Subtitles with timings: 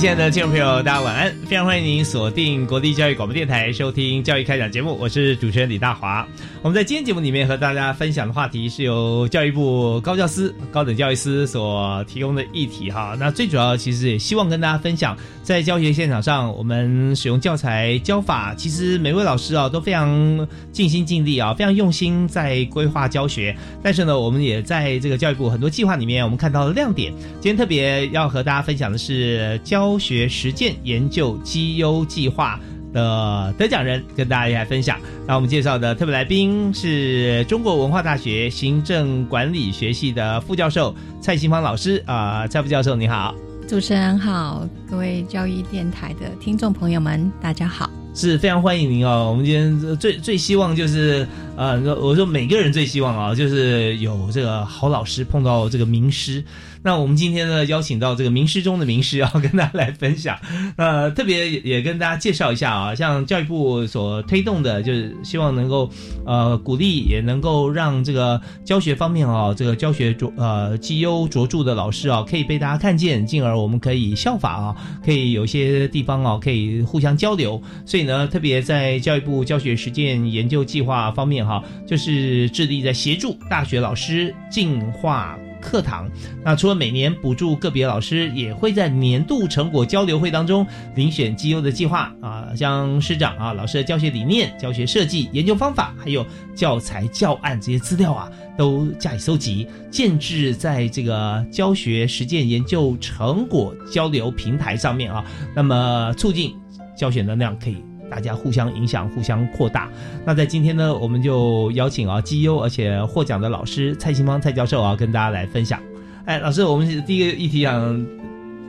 [0.00, 1.39] 亲爱的听众朋友，大家晚安！
[1.50, 6.24] 非常欢迎您锁定国立教育广播电台，收听《教育开讲》节目，我是主持人李大华。
[6.62, 13.16] 我们在今天节目里面和大家分享的话题是由教育部高教司、高等教育司所提供的议题哈。
[13.18, 23.56] 那最主要其实也希望跟大家分享，在教学现场上，我们使用教材教法，其实每位老师啊都非常尽心尽力啊，非常用心在规划教学。
[23.82, 27.12] 但是呢，我们也在这个教育部很多计划里面，我们看到了亮点。
[27.40, 32.58] 今天特别要和大家分享的是教学实践研究绩优计划。
[32.92, 34.98] 的得奖人跟大家一起来分享。
[35.24, 43.32] 那我们介绍的特别来宾是中国文化大学行政管理学系的副教授蔡新芳老师啊，蔡副教授你好，
[43.68, 49.28] 主持人好，各位教育电台的听众朋友们，大家好，是非常欢迎您哦。
[49.30, 56.44] 我们今天最最希望就是呃，我说每个人最希望啊，就是有这个好老师碰到这个名师。
[56.82, 60.38] 那我们今天呢，邀请到这个名师中的名师，要跟大家来分享。
[60.76, 65.90] 呃，特别也跟大家介绍一下啊，像教育部所推动的，就是希望能够
[66.24, 77.60] 呃鼓励，也能够让这个教学方面啊，这个教学卓呃绩优卓著的老师啊，可以被大家看见，进而我们可以效法啊，可以有些地方啊，可以互相交流。
[77.84, 85.38] 所以呢，特别在教育部教学实践研究计划方面哈，就是致力在协助大学老师进化。
[85.62, 86.10] 课堂，
[86.42, 90.66] 那除了每年补助个别老师，也会在年度成果交流会当中
[90.96, 105.22] 遴选绩优的计划啊，像师长啊、老师的教学理念、教学设计、研究方法，还有教材教案这些资料啊，都加以搜集，建置在这个教学实践研究成果交流平台上面啊，
[105.54, 106.54] 那么促进
[106.96, 107.76] 教学能量可以。
[108.10, 109.88] 大家互相影响，互相扩大。
[110.24, 115.80] 那在今天呢，我们就邀请啊绩优而且获奖的老师蔡新芳蔡教授啊，跟大家来分享。
[116.24, 118.06] 哎，老师，我们第一个议题想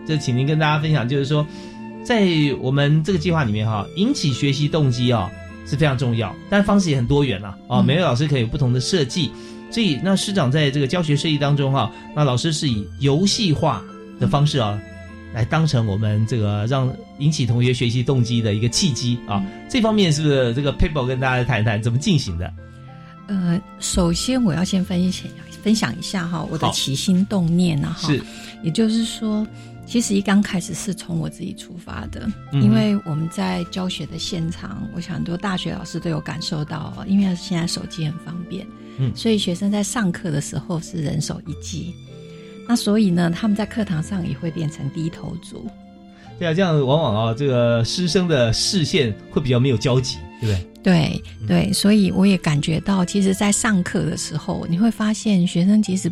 [0.05, 1.45] 就请您跟大家分享，就是说，
[2.03, 2.25] 在
[2.61, 5.29] 我们这个计划里面哈，引起学习动机啊
[5.65, 7.81] 是非常重要，但方式也很多元了啊。
[7.81, 9.31] 每位老师可以有不同的设计，
[9.69, 13.81] 所以那师长在这个教学设计当中哈，那老师是以游戏化
[14.19, 14.79] 的方式啊。
[15.33, 22.53] 来当成我们这个让引起同学学习动机的一个契机啊，这方面是不是这个 paper 跟大家谈一谈怎么进行的？
[23.27, 25.25] 呃，首先我要先分享
[25.63, 28.21] 分享一下哈，我的起心动念呢哈，是，
[28.63, 29.47] 也就是说，
[29.85, 41.93] 其实一刚开始是从我自己出发的，因为我们在教学的现场，我想很多大学老师都有感受到，因为现在手机很方便，嗯，所以学生在上课的时候是人手一机。
[42.71, 45.67] 那所以呢，他们在课堂上也会变成低头族。
[46.39, 50.67] 对啊，这样往往啊，这个师生的视线会比较没有交集，对不对？
[50.81, 56.09] 对对，所以我也感觉到，其实，在上课的时候，你会发现学生其实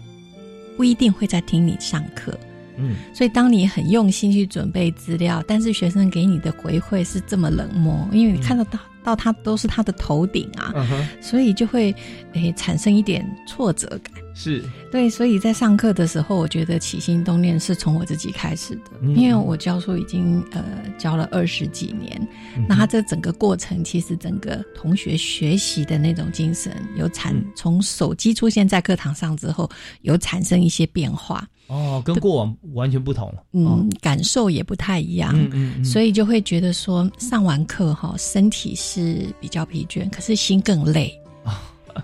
[0.75, 2.37] 不一定会在听你上课。
[2.75, 8.77] 嗯，所以当你很用心去准备资料，但是学生给你的回馈是这么冷漠，因为你看得到
[9.09, 10.73] 到他都是他的头顶啊，
[11.19, 11.95] 所以就会
[12.33, 14.13] 诶产生一点挫折感。
[14.35, 14.63] 是。
[14.91, 20.63] 对，所以在上课的时候，我觉得起心动念是从我自己开始的，因为我教书已经呃
[20.97, 22.27] 教了二十几年，
[22.67, 29.69] 那他这整个过程，其实整个同学学习的那种精神有产，从手机出现在课堂上之后，
[30.01, 31.47] 有产生一些变化。
[31.69, 41.13] 哦，跟过往完全不同，嗯，感受也不太一样，嗯嗯，所以就会觉得说，上完课哈，身体是比较疲倦，可是心更累。
[41.45, 41.61] 啊。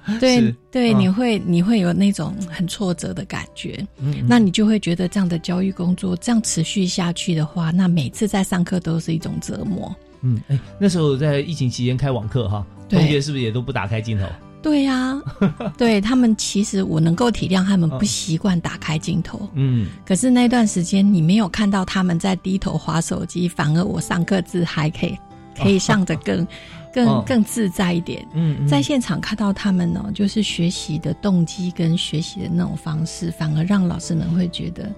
[0.19, 9.95] 对对，你会你会有那种很挫折的感觉，嗯，那你就会觉得这样的教育工作这样持续下去的话，那每次在上课都是一种折磨。
[10.21, 14.25] 嗯，哎，那时候在疫情期间开网课哈，同学是不是也都不打开镜头？
[14.65, 15.21] 对呀，
[15.77, 25.15] 对他们其实我能够体谅他们不习惯打开镜头，嗯，可是那段时间你没有看到他们在低头划手机，反而我上课字还可以
[25.55, 26.47] 可以上的更
[26.91, 28.27] 更更自在一点。
[28.33, 34.91] 嗯，在现场看到他们呢，就是学习的动机跟学习的那种方式，反而让老师们会觉得，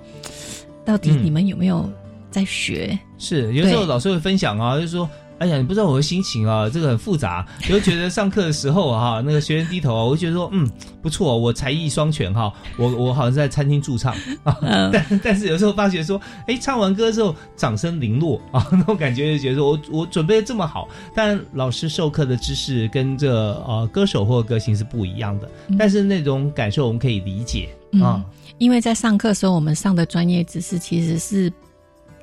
[0.85, 1.91] 到底你们有没有
[2.31, 2.97] 在学？
[3.17, 5.09] 是有时候老师会分享啊，就是说。
[5.39, 7.45] 哎呀，你不知道我的心情啊，这个很复杂。
[7.63, 10.67] 我就觉得上课的时候哈， 那个学员低头啊，我就觉得说，嗯，
[11.01, 14.57] 不错，我才艺双全哈，我我好像在餐厅驻唱啊。
[14.91, 23.31] 但但是有时候发觉说，哎，唱完歌之后掌声零落啊， 那种感觉就觉得说我我准备的这么好，但老师授课的知识跟这
[23.67, 25.49] 呃歌手或歌星是不一样的。
[25.77, 27.69] 但是那种感受我们可以理解
[28.01, 28.25] 啊，
[28.57, 31.53] 因为在上课时候我们上的专业知识其实是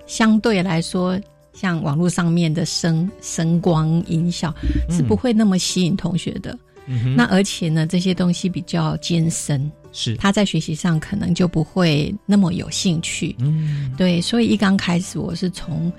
[0.04, 1.16] 相对来说。
[1.54, 4.52] 像网络上面的声声光音效
[4.90, 6.58] 是不会那么吸引同学的，
[7.16, 13.34] 那而且呢，这些东西比较艰深，是他在学习上可能就不会那么有兴趣。
[13.38, 15.90] 嗯，对，所以一刚开始我是从，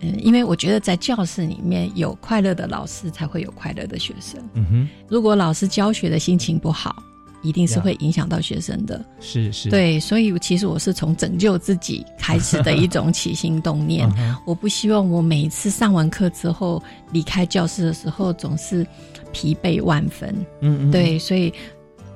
[0.00, 4.42] 嗯，因为我觉得在教室里面有快乐的老师才会有快乐的学生。
[4.54, 7.02] 嗯哼，如果老师教学的心情不好。
[7.46, 14.10] 一定是会影响到学生的，是是，对，所以其实我是从拯救自己开始的一种起心动念。
[14.44, 16.82] 我不希望我每一次上完课之后
[17.12, 18.84] 离开教室的时候总是
[19.32, 20.34] 疲惫万分。
[20.60, 21.52] 嗯嗯，对，所以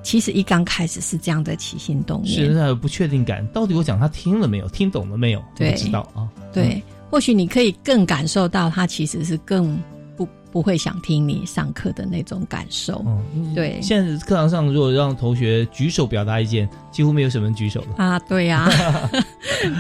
[0.02, 5.40] 其实一刚开始是这样的起心动念，是有不确定感，到底我讲他听了没有，听懂了没有？
[5.54, 6.28] 不知道啊。
[6.52, 9.80] 对，或许你可以更感受到他其实是更。
[10.50, 13.05] 不会想听你上课的那种感受，
[13.55, 13.79] 对。
[13.81, 18.19] 现在课堂上，如果让同学举手表达意见，几乎没有什么人举手了啊。
[18.20, 18.69] 对 呀，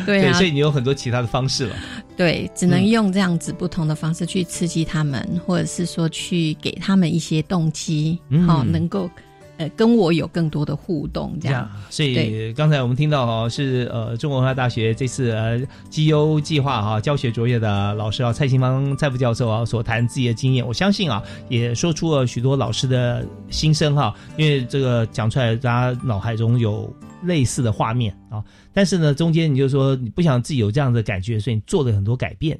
[0.06, 0.32] 对呀。
[0.34, 1.76] 所以你有很多其他的方式了。
[2.16, 9.10] 对，只能用这样子不同的方式去刺激他们，或者是说去给他们一些动机，好能够。
[9.60, 11.70] 呃，跟我有更多的互动，这样。
[11.90, 15.60] 所以刚才我们听到哈，是呃，中国文化大学这次呃
[15.90, 24.14] 绩优计划哈教学卓越的老师啊，蔡新芳蔡副教授啊所谈自己的经验，我相信啊，也说出了许多老师的心声哈。
[24.38, 26.90] 因为这个讲出来，大家脑海中有
[27.24, 28.42] 类似的画面啊。
[28.72, 32.58] 但是呢，中间你就说你不想自己有这样的感觉，所以你做了很多改变。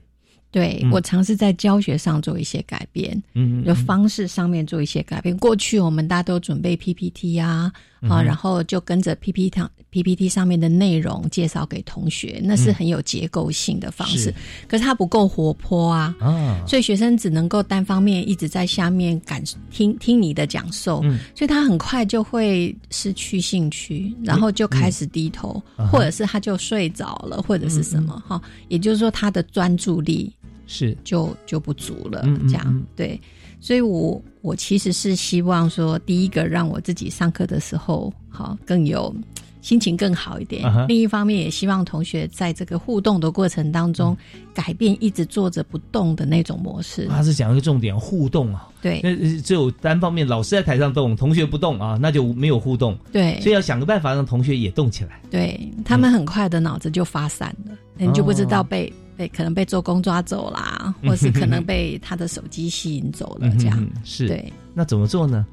[0.53, 5.37] 对我尝试在教学上做一些改变，嗯，的方式上面做一些改变。
[5.39, 7.71] 过去我们大家都准备 PPT 呀，
[8.09, 14.35] 啊，然后就跟着 PPT PPT 上面的内容介绍给同学，那是很有结构性的方式。
[14.67, 21.01] 可是它不够活泼啊，啊，所以学生只能够单方面一直在下面感听听你的讲授，
[21.35, 25.63] 所以他很快就会失去兴趣，然后就开始低头，
[25.93, 28.41] 或者是他就睡着了，或者是什么哈。
[28.69, 30.33] 也就是说，他的专注力。
[30.71, 33.21] 是，就就不足了，嗯这样对，
[33.59, 39.13] 所以我我其实是希望说，第一个让我自己上课的时候，好更有
[39.61, 40.63] 心情更好一点。
[40.87, 44.17] 另一方面，也希望同学在这个互动的过程当中，
[44.55, 47.09] 改变一直坐着不动的那种模式。
[47.09, 52.97] 他是讲一个重点，互动啊，对，那只有单方面，老师在台上动，同学不动啊，那就没有互动。
[53.11, 55.21] 对，所以要想个办法让同学也动起来。
[55.31, 58.91] 对他们很快的脑子就发散了，你就不知道被。
[59.21, 64.27] 被可能被做工抓走啦，或是可能被他的手机吸引走了，这样是。
[64.27, 65.47] 对，那怎么做呢？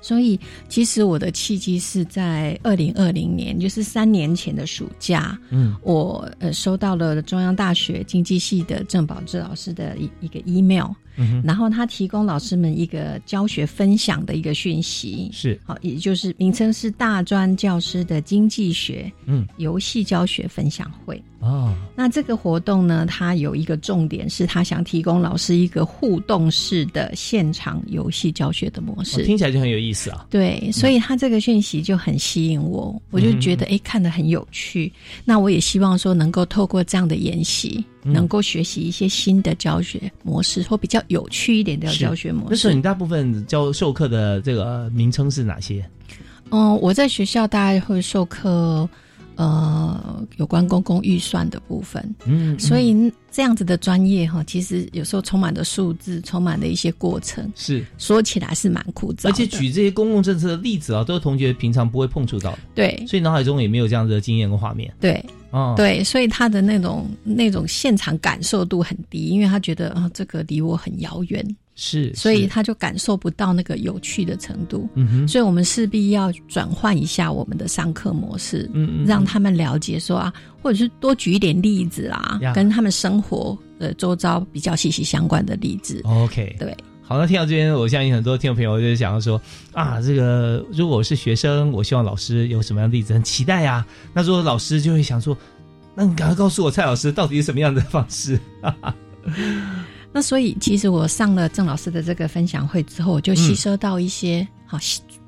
[0.00, 0.38] 所以，
[0.68, 10.92] 其实我的契机是在二零二零年，就是三年前的暑假，嗯，我呃收到了中央大学经济系的郑宝志老师的一一个 email。
[11.16, 21.74] 嗯然后他提供老师们一个教学分享的一个讯息，是好，也就是名称是大专教师的经济学嗯游戏教学分享会哦。
[21.94, 30.26] 那这个活动呢，它有一个重点是，他想提供老师一个互动式的现场游戏教学的模式，听起来就很有意思啊。
[30.30, 34.92] 对，所以他这个讯息就很吸引我，我就觉得哎，看得很有趣。
[35.24, 37.84] 那我也希望说，能够透过这样的研习。
[38.06, 42.48] 能够学习一些新的教学模式，或比较有趣一点的教学模式。
[42.50, 45.82] 那时候你大部分教授课的这个名称是哪些？
[46.50, 48.86] 嗯，我在学校大概会授课。
[49.36, 57.84] 呃，有关公共预算的部分，嗯，所以这样子的专业哈，其实有时候充满的数字，充满了一些过程，是。
[57.98, 59.28] 说起来是蛮枯燥。
[59.28, 71.56] 而且举这些公共政策的例子啊，都是同学平常不会碰触到的，对，所以脑海中也没有这样子的经验跟画面，对，哦，对，所以他的那种那种现场感受度很低，因为他觉得啊，这个离我很遥远。
[71.76, 74.88] 是，所以他就感受不到那个有趣的程度。
[74.94, 80.32] 嗯哼，所以我们势必要转换一下我们的上课模式，嗯嗯，让他们了解说啊，
[80.62, 86.00] 或者是多举一点例子啊，跟他们生活的周遭比较息息相关的例子。
[86.04, 86.76] OK，对。
[87.06, 89.38] 好，那听到这边，我相信很多听众朋友就想要说
[89.72, 93.84] 啊，这个如果我是学生，我希望老师有什么样的例子，很期待呀。
[94.14, 95.36] 那如果老师就会想说，
[95.94, 98.40] 那你赶快告诉我，蔡老师到底是什么样的方式？
[100.12, 104.78] 那所以，其实我上了郑老师的这个分享会之后，我就吸收到一些好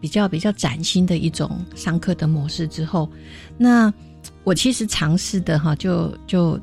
[0.00, 3.06] 比较比较崭新的一种上课的模式之后，
[3.59, 3.92] 那
[4.45, 6.59] 我其实尝试的哈，就就。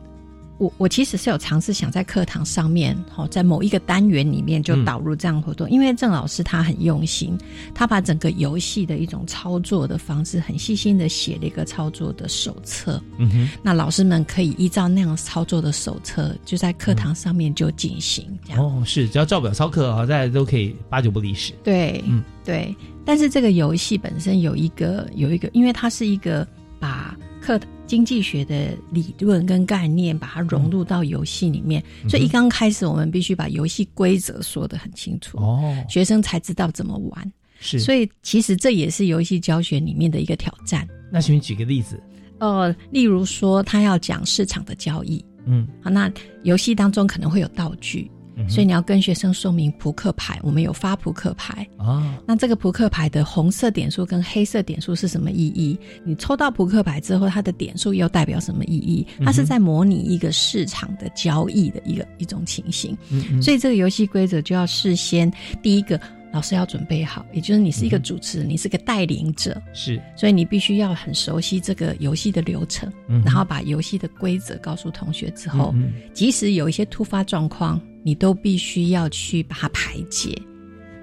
[0.59, 7.37] 我我其实是有尝试想在课堂上面，好在某一个单元里面就导入这样活动，因为郑老师他很用心，
[7.73, 13.01] 他把整个游戏的一种操作的方式很细心的写了一个操作的手册。
[13.17, 18.25] 嗯哼，那老师们可以依照那样操作的手册，就在课堂上面就进行。
[18.55, 21.51] 哦，是只要照表操课啊，大家都可以八九不离十。
[21.63, 22.75] 对，嗯，对。
[23.05, 26.47] 但是这个游戏本身有一个有一个，因为它是一个
[26.79, 27.59] 把课。
[27.85, 37.31] 经济学的理论跟概念，把它融入到游戏里面，所以一刚开始，我们必须把游戏规则说得很清楚，哦，学生才知道怎么玩。
[37.59, 40.87] 是，所以其实这也是游戏教学里面的一个挑战。
[41.11, 42.01] 那请你举个例子。
[42.39, 46.11] 呃，例如说，他要讲市场的交易，嗯，好，那
[46.43, 48.09] 游戏当中可能会有道具。
[48.47, 52.17] 所以你要跟学生说明扑克牌，我们有发扑克牌啊。
[52.25, 55.77] 那这个扑克牌的红色点数跟黑色点数是什么意义？
[56.03, 59.05] 你抽到扑克牌之后，它的点数又代表什么意义？
[59.23, 62.97] 它是在模拟一个市场的交易的一个一种情形。
[63.41, 65.99] 所以这个游戏规则就要事先第一个
[66.33, 72.91] 老师要准备好，也就是你是一个主持人，你是个带领者，是，所以你必须要很熟悉这个游戏的流程，
[73.23, 75.73] 然后把游戏的规则告诉同学之后，
[76.11, 77.79] 即使有一些突发状况。
[78.05, 80.37] 你都必须要去把它排解，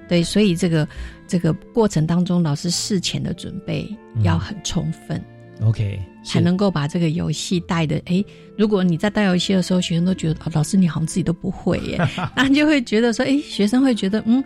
[0.07, 0.87] 对，所以这个
[1.27, 3.89] 这个过程当中，老师事前的准备
[4.23, 5.19] 要很充分
[5.63, 7.99] ，OK，才能够把这个游戏带的。
[8.05, 8.23] 哎，
[8.55, 11.99] 如果你在带游戏的时候，学生都觉得老师你好像自己都不会耶，
[12.37, 14.45] 那就会觉得说，哎，学生会觉得，嗯，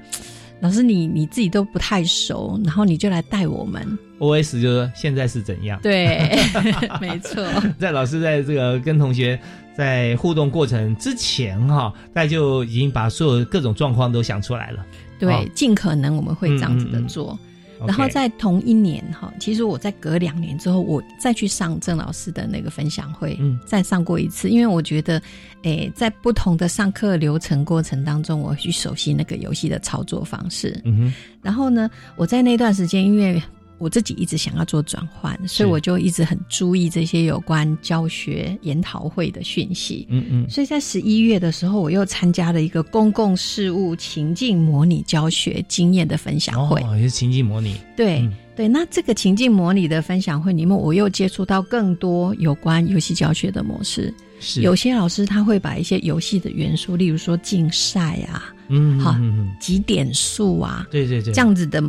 [0.65, 3.87] 老师你你自己都不太熟，然后你就来带我们。
[4.19, 4.59] O.S.
[4.59, 5.79] 就是现在是怎样？
[5.83, 6.39] 对，
[7.03, 7.47] 没错。
[7.79, 9.39] 在老师在这个跟同学。
[9.77, 14.87] 在互动过程之前，哈，大家就已经把所有各种状况都想出来了。
[15.19, 17.37] 对，尽可能我们会这样子的做。
[17.81, 25.21] 然后在同一年，哈，其实我在隔两年之后，我再去上郑老师的那个分享会，嗯，再上过一次，因为我觉得，
[25.63, 30.81] 诶，在不同的上课流程过程当中，我去熟悉那个游戏的操作方式。
[30.85, 31.15] 嗯哼。
[31.43, 33.43] 然后呢，我在那段时间，因为
[33.79, 40.07] 我自己一直想要做转换，所以我就一直很注意这些有关教学研讨会的讯息。
[40.09, 46.81] 嗯嗯，所以在十一月的时候，我又参加了一个公共事务情境模拟教学经验的分享会。
[46.83, 47.77] 哦，也是情境模拟。
[47.97, 54.15] 对对，那这个情境模拟的分享会里面，我又接触到更多有关游戏教学的模式。
[54.39, 58.54] 是，有些老师他会把一些游戏的元素，例如说竞赛啊。
[58.69, 59.15] 嗯，好，
[59.61, 60.87] 几点数啊？
[60.91, 61.83] 对对对，这样子的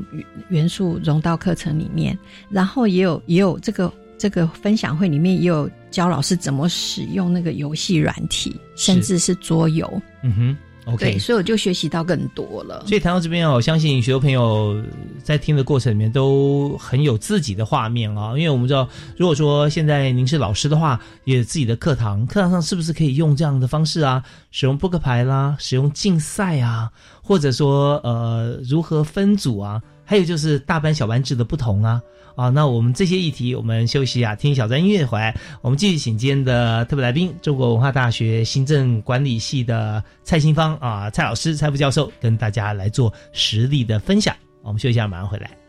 [0.50, 2.17] 元素融到课程里面，
[2.50, 10.01] 然后也有也有这个这个分享会里面也有教老师怎么使用那个游戏软体，甚至是桌游。
[10.24, 10.58] 嗯哼。
[10.86, 12.84] OK，所以我就学习到更多了。
[12.88, 14.80] 所以谈到这边哦，我相信许多朋友
[15.24, 18.30] 在听的过程里面都很有自己的画面啊。
[18.38, 18.88] 因为我们知道，
[19.18, 24.24] 如果说现在您是老师的话，也自己的课堂，课堂上是不是可以用这样的方式啊？
[24.51, 29.82] 使用扑克牌啦，使用竞赛啊，或者说呃如何分组啊？
[30.04, 32.00] 还有就是大班小班制的不同啊。
[32.36, 44.36] 啊，那我们这些议题，我们休息啊，听小段音乐回来，我们继续请今天的特别来宾，中国文化大学行政管理系的蔡新芳啊，蔡老师、蔡副教授，跟大家来做实例的分享。
[44.62, 45.65] 我们休息一下，马上回来。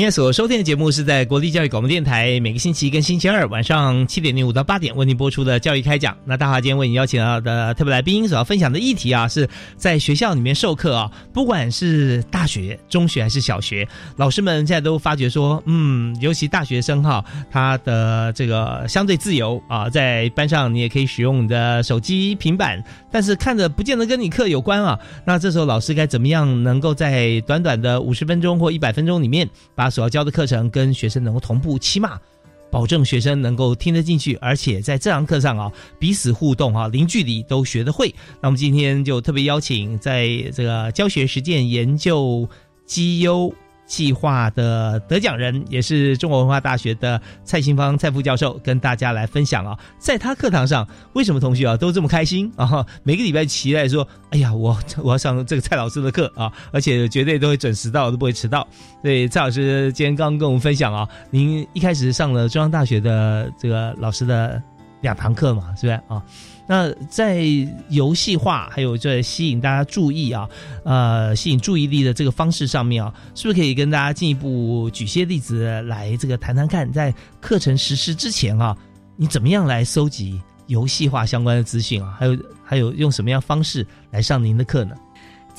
[0.00, 6.16] 今天所收听的节目是在国立教育广播电台，每个星期一跟星期二晚上七点零五到八点为您播出的教育开讲。
[6.24, 24.98] 那大华今天为您邀请到的特别来宾所要分享的议题啊，是在学校里面授课啊，不管是大学、中学还是小学，老师们现在都发觉说，嗯，尤其大学生哈，他的这个相对自由啊，在班上你也可以使用你的手机、平板，但是看着不见得跟你课有关啊。
[25.26, 32.18] 那这时候老师该怎么样能够在短短的五十分钟或一百分钟里面把所要教的课程跟学生能够同步，起码
[32.70, 38.14] 保证学生能够听得进去，而且在这堂课上啊，彼此互动啊，零距离都学得会。
[38.40, 42.48] 那我们今天就特别邀请在这个教学实践研究
[42.86, 43.52] 绩优
[43.90, 52.86] 计划的得奖人，也是中国文化大学的蔡新芳蔡副教授，跟大家来分享啊，在他课堂上，为什么同学啊都这么开心啊？
[53.02, 58.66] 每个礼拜期待说，哎呀，我我要上这个蔡老师的课啊，而且绝对都会准时到，都不会迟到。
[59.02, 64.62] 对，蔡老师今天刚刚跟我们分享啊，您一开始上了中央大学的这个老师的
[65.00, 66.22] 两堂课嘛，是不是啊？
[66.72, 67.42] 那在
[67.88, 70.48] 游戏化还有在吸引大家注意啊，
[70.84, 78.76] 呃，吸引注意力的这个方式上面啊，是不是可以跟大家进一步举些例子来这个谈谈看，在课程实施之前啊，
[79.16, 82.14] 你怎么样来搜集游戏化相关的资讯啊？
[82.16, 84.94] 还有还有用什么样方式来上您的课呢？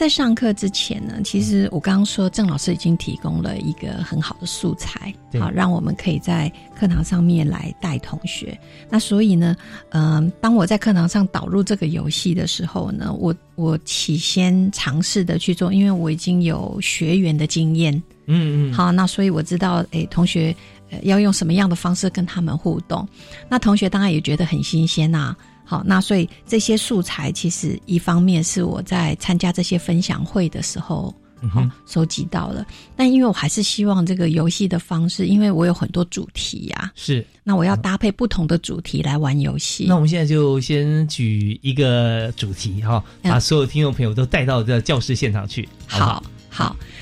[0.01, 8.60] 在上课之前呢，其实我刚刚说郑老师已经提供了一个很好的素材，好让我们可以在课堂上面来带同学。
[8.89, 9.55] 那所以呢，
[9.89, 17.93] 嗯，当我在课堂上导入这个游戏的时候呢，我我起先尝试的去做，因为我已经有学员的经验，
[18.25, 20.55] 嗯嗯，好，那所以我知道，诶，同学
[21.03, 23.08] 要用什么样的方式跟他们互动，
[23.48, 25.36] 那同学当然也觉得很新鲜呐。
[25.71, 31.15] 好，那所以这些素材其实一方面是我在参加这些分享会的时候，
[31.49, 32.67] 好收集到了。
[32.93, 39.85] 但因为我还是希望这个游戏的方式，因为我有很多主题呀，是那我要搭配不同的主题来玩游戏。
[39.87, 45.69] 那我们现在就先举一个主题哈，把所有听众朋友都带到这教室现场去。
[45.87, 46.23] 好，好，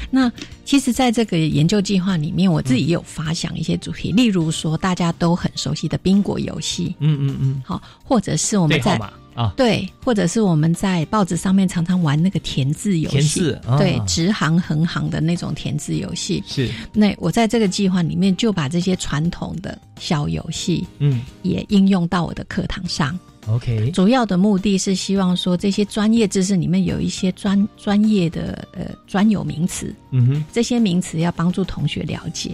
[0.10, 0.32] 那。
[0.70, 8.96] 其实，在这个研究计划里面，我自己也有发想一些主题，例如说大家都很熟悉的宾果游戏，嗯嗯嗯，好，或者是我们在
[9.34, 13.40] 啊，对，或者是我们在报纸上面常常玩那个填字游戏，
[13.80, 16.70] 对，直行横行的那种填字游戏，是。
[16.94, 23.18] 那我在这个计划里面就把这些传统的小游戏，嗯，也应用到我的课堂上。
[23.48, 32.52] OK，主要的目的是希望说这些专业知识里面有一些专专业的呃专有名词，嗯哼，这些名词要帮助同学了解。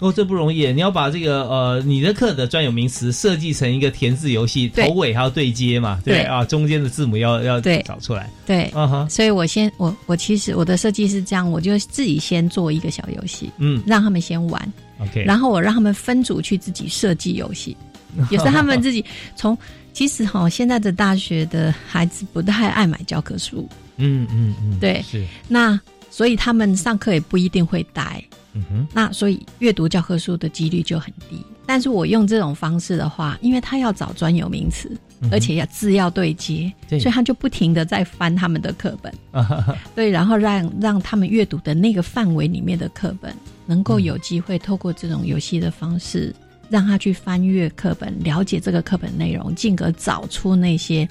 [0.00, 9.06] 哦，这不容易，你要把这个呃你的课的专有名词设计成一个填字游戏，头尾还要对接嘛，对啊，中间的字母要要找出来，对，啊哈。
[9.08, 17.76] 所以我先我我其实我的设计是这样，我就自己先做一个小游戏，嗯，让他们先玩，OK，然后我让他们分组去自己设计游戏，
[18.30, 19.02] 也是他们自己
[19.36, 19.56] 从。
[19.94, 23.66] 其实哈，现在的大学的孩子不太爱买教科书。
[23.96, 25.24] 嗯嗯嗯，对，是。
[25.48, 25.80] 那
[26.10, 28.22] 所以他们上课也不一定会带。
[28.54, 28.88] 嗯哼。
[28.92, 31.42] 那所以阅读教科书的几率就很低。
[31.64, 34.94] 但是我用这种方式的话，因为他要找专有名词，
[35.30, 39.14] 而且要字要对接，所以他就不停的在翻他们的课本。
[39.94, 46.34] 对，然后让让他们阅读的那个范围里面的课本，能够有机会透过这种游戏的方式。
[46.74, 51.08] 让他去翻阅课本，了解这个课本内容，进而找出那些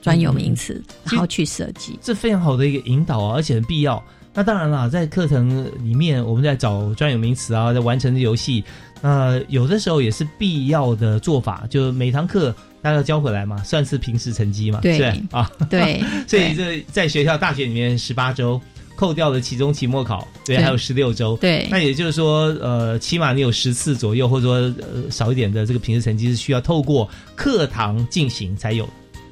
[0.00, 1.98] 专有名词，然后去设计。
[2.00, 4.00] 这非常好的一个引导啊，而且很必要。
[4.32, 8.62] 那当然了，在课程里面，我们在找专有名词啊，在完成游戏，
[9.02, 11.66] 那有的时候也是必要的做法。
[11.68, 15.00] 就每堂课大家要交回来嘛，算是平时成绩嘛，对
[15.32, 16.00] 啊，对。
[16.28, 18.60] 所以这在学校大学里面十八周。
[19.00, 28.86] 扣掉了期中、期末考，对，还有十六周，对，那也就是说，呃，起码你有十次左右，或者说呃少一点的这个平时成绩是需要透过课堂进行才有，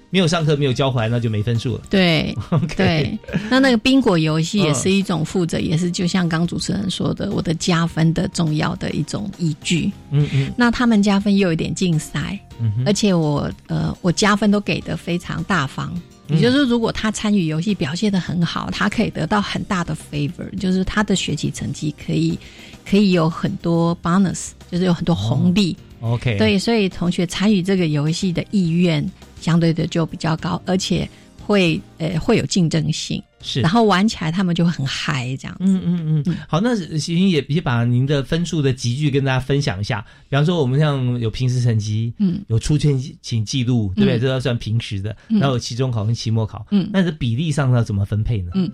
[0.08, 1.82] 没有上课没有交回来，那就没分数了。
[1.90, 2.34] 对，
[2.78, 3.18] 对，
[3.50, 9.92] 那那个宾果游戏也是一种负责，也是就像刚主持人说的，我的加分的重要的一种依据。
[10.10, 15.92] 嗯嗯，那他们加分又有点竞赛，嗯，而且我呃，我加分都给的非常大方。
[16.28, 22.38] 也就是说，如果他参与游戏表现的很好，他可以得到很大的 favor，就是他的学习成绩可以
[22.84, 25.76] 可以有很多 bonus，就是有很多红利。
[26.00, 29.04] OK，对，所以同学参与这个游戏的意愿
[29.40, 31.08] 相对的就比较高，而且
[31.44, 33.22] 会呃会有竞争性。
[33.40, 35.56] 是，然后玩起来他们就会很嗨，这样。
[35.60, 36.36] 嗯嗯嗯。
[36.48, 40.04] 好，那行也也把您的分数的集聚跟大家分享一下。
[40.28, 44.18] 比方说，我们像有平时成绩，嗯，有出圈请记录，对不对？
[44.18, 45.16] 这要算平时的。
[45.28, 48.50] 然后有期中考跟期末考，嗯，那这比例上要怎么分配呢？
[48.54, 48.70] 嗯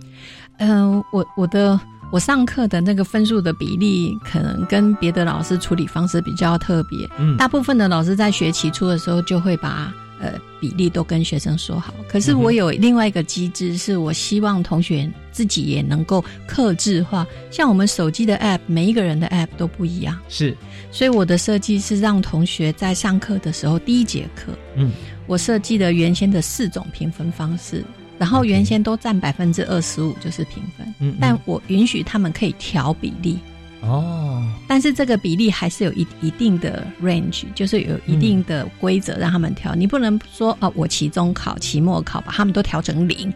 [0.58, 1.78] 嗯，我我的
[2.10, 7.06] 我上课的那个分数的比例，可能跟别的老师处理方式比较特别。
[7.18, 9.92] 嗯，大部分的老师在学期初的时候就会把。
[10.20, 11.92] 呃，比例都跟学生说好。
[12.08, 17.26] 可是我有另外一个机制，是我希望同学自己也能够克制化。
[17.50, 20.18] 像我们手机的 App，每一个人的 App 都不一样。
[20.28, 20.56] 是，
[20.90, 24.92] 所以我的设计是让同学在上课的时候，第一节课，嗯，
[25.26, 27.84] 我设计了原先的四种评分方式，
[28.18, 33.38] 然后原先都占百分之二十五就是评分，嗯，但我允许他们可以调比例。
[33.86, 39.74] 哦，但是这个比例还是有一一定的 range，就是有一定的规则让他们调。
[39.74, 43.32] 你不能说哦，我期中考、期末考把他们都调成零。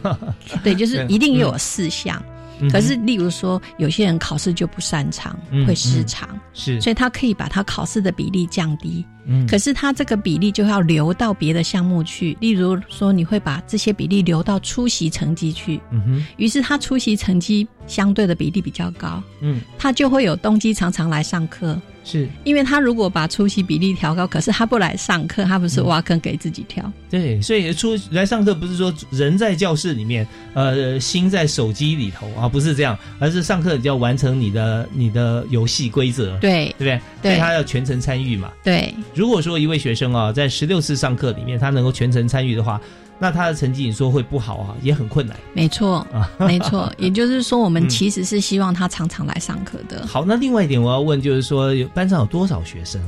[0.62, 2.22] 对，就是一定有四项。
[2.70, 9.04] 可是，例如说，有些人考试就不擅长，会失常，是，所以他可以把他考试的比例降低。
[9.26, 15.80] 嗯，可是他这个比例就要留到别的项目去，例如说，你会把这些比例留到出席成绩去。
[15.90, 19.22] 嗯哼，于是他出席成绩相对的比例比较高。
[19.40, 21.78] 嗯，他就会有动机常常来上课。
[22.10, 26.90] 是，因为他如果把出席比例调高，可是他不来上课，他不是挖坑给自己跳。
[27.10, 36.34] 对，所以出来上课不是说人在教室里面，呃，心在手机里头啊，不是这样，而是上课你就要完成你的你的游戏规则。
[36.38, 37.00] 对，对不对？
[37.20, 38.50] 对，他要全程参与嘛。
[38.64, 42.80] 对，如果说一位学生啊，在十六次上课里面，他能够全程参与的话。
[43.18, 45.36] 那他的成绩你说会不好啊，也很困难。
[45.52, 46.06] 没错，
[46.38, 46.92] 没错。
[46.98, 50.06] 也就是说，我们其实是希望他常常来上课的。
[50.06, 53.02] 好，那另外一点我要问，就是说班上有多少学生？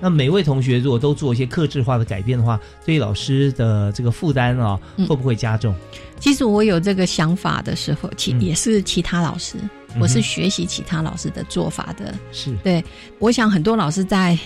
[0.00, 5.74] 那每位同学如果都做一些克制化的改变的话，对于老师的这个负担啊，会不会加重？
[6.20, 9.56] 其实我有这个想法的时候，其也是其他老师，
[9.98, 12.14] 我是学习其他老师的做法的。
[12.32, 12.84] 是对，
[13.18, 14.38] 我想很多老师在。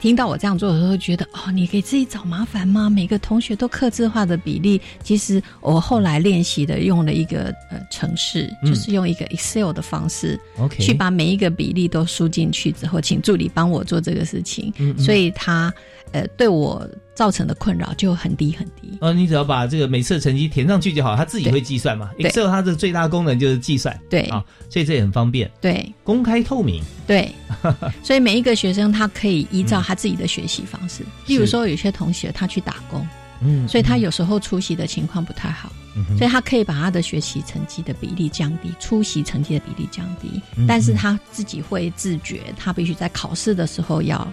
[0.00, 2.88] 听到我这样做的时候，觉得哦，你给自己找麻烦吗？
[2.90, 15.72] 每个同学都刻字化的比例，其实我后来练习的用了一个呃程式，就是用一个 Excel 的方式，OK，去把每一个比例都输进去之后，请助理帮我做这个事情，所以他
[16.12, 16.88] 呃对我。
[17.16, 18.96] 造成的困扰就很低很低。
[19.00, 22.10] 呃，你只要把这个每次的成绩填上去就好，它自己会计算嘛。
[22.18, 25.50] Excel 它的最大功能就是计算，对啊，所以这也很方便。
[25.60, 26.82] 对，公开透明。
[27.06, 27.32] 对，
[28.04, 33.08] 所以每一个学生他可以依照他自己的学习方式，例如说有些同学他去打工，
[33.40, 35.72] 嗯，所以他有时候出席的情况不太好，
[36.18, 44.26] 所以他可以把他的学习成绩的比例降低，出席成绩的比例降低，但是他自己会自觉，他必须在考试的时候要。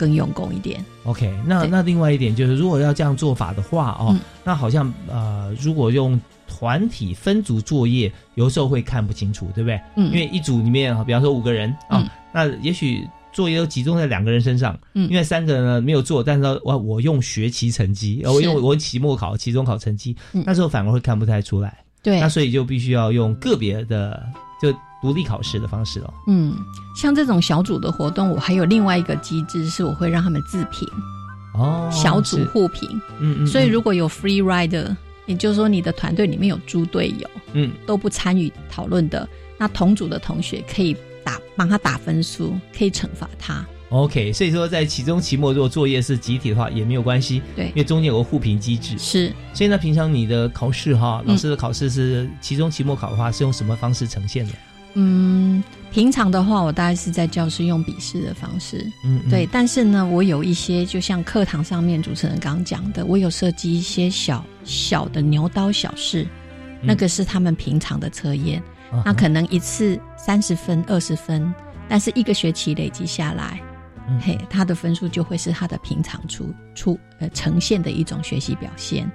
[0.00, 0.82] 更用功一点。
[1.04, 9.78] OK，那那另外一点就是，如果要这样做法的话哦，那好像呃，如果用团体分组作业，有时候会看不清楚，对不对？
[9.96, 21.76] 嗯，因为一组里面比方说五个人啊，那也许作业都集中在两个人身上，嗯，因为三个人呢没有做，但是我我用学期成绩，我用我期末考、期中考成绩，那时候反而会看不太出来。
[22.02, 24.26] 对，那所以就必须要用个别的
[24.62, 24.74] 就。
[25.00, 26.14] 独立考试的方式哦。
[26.26, 26.54] 嗯，
[26.94, 30.88] 像这种小组的活动，我还有另外一个机制，是我会让他们自评
[31.54, 32.88] 哦，小组互评。
[33.18, 34.94] 嗯嗯，所以如果有 free rider，
[35.26, 43.64] 也就是说你的团队里面有猪队友，嗯，都不参与讨论的，那同组的同学可以打帮他打分数，可以惩罚他。
[43.90, 48.96] OK，所以说在期中、期末如果作业是集体的话也没有关系，对，因为中间有个互评机制。
[48.96, 54.52] 是，所以呢，平常你的考试哈，老师的考试是期中、期末考的话，是用什么方式呈现的？
[54.52, 54.69] 嗯，
[55.92, 59.44] 平常的话，我大概是在教室用笔试的方式，嗯，对。
[59.50, 66.26] 但是呢，我有一些，就像课堂上面主持人刚讲的，我有设计一些小小的牛刀小试，
[66.80, 68.62] 那个是他们平常的测验，
[69.04, 71.52] 那可能一次三十分、二十分，
[71.88, 73.60] 但是一个学期累积下来，
[74.20, 79.10] 嘿，他的分数就会是他的平常出出呃呈现的一种学习表现。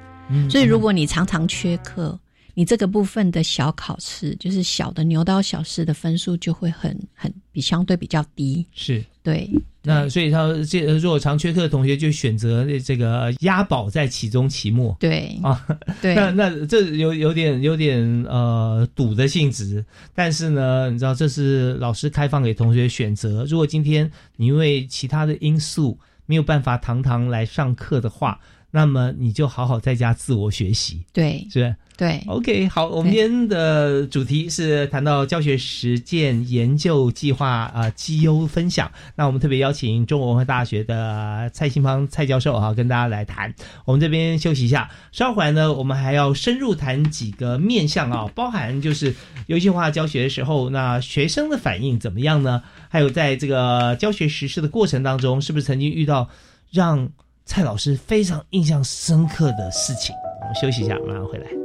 [0.49, 2.19] 所以，如果你常常缺课。
[2.56, 8.65] 你这个部分的小考试，就是小的牛刀小试的分数就会很很比相对比较低。
[8.74, 9.50] 是对，
[9.84, 14.96] 那所以他这如果常缺课的同学就选择这个押宝在期中、期末。
[15.00, 15.68] 对啊，
[16.02, 16.15] 对。
[16.15, 23.44] 那那这有有点有点呃赌的性质，但是呢，你知道这是老师开放给同学选择。
[23.46, 28.39] 如果今天你因为其他的因素没有办法堂堂来上课的话。
[28.71, 38.91] 那么你就好好在家自我学习，对，是对，OK，好，我们今天的主题是谈到教学实践研究计划啊，绩优分享。
[39.15, 43.54] 那我们特别邀请中国文化大学的蔡新芳蔡教授啊，跟大家来谈。
[43.86, 49.15] 我们这边休息一下，稍后来呢，我们还要深入谈几个面向啊，包含就是
[49.47, 52.62] 游戏化教学的时候，那学生的反应怎么样呢？
[52.89, 56.28] 还有在这个教学实施的过程当中，是不是曾经遇到
[56.71, 57.08] 让
[57.45, 61.64] 蔡老师非常印象深刻的事情，我们休息一下，马上回来。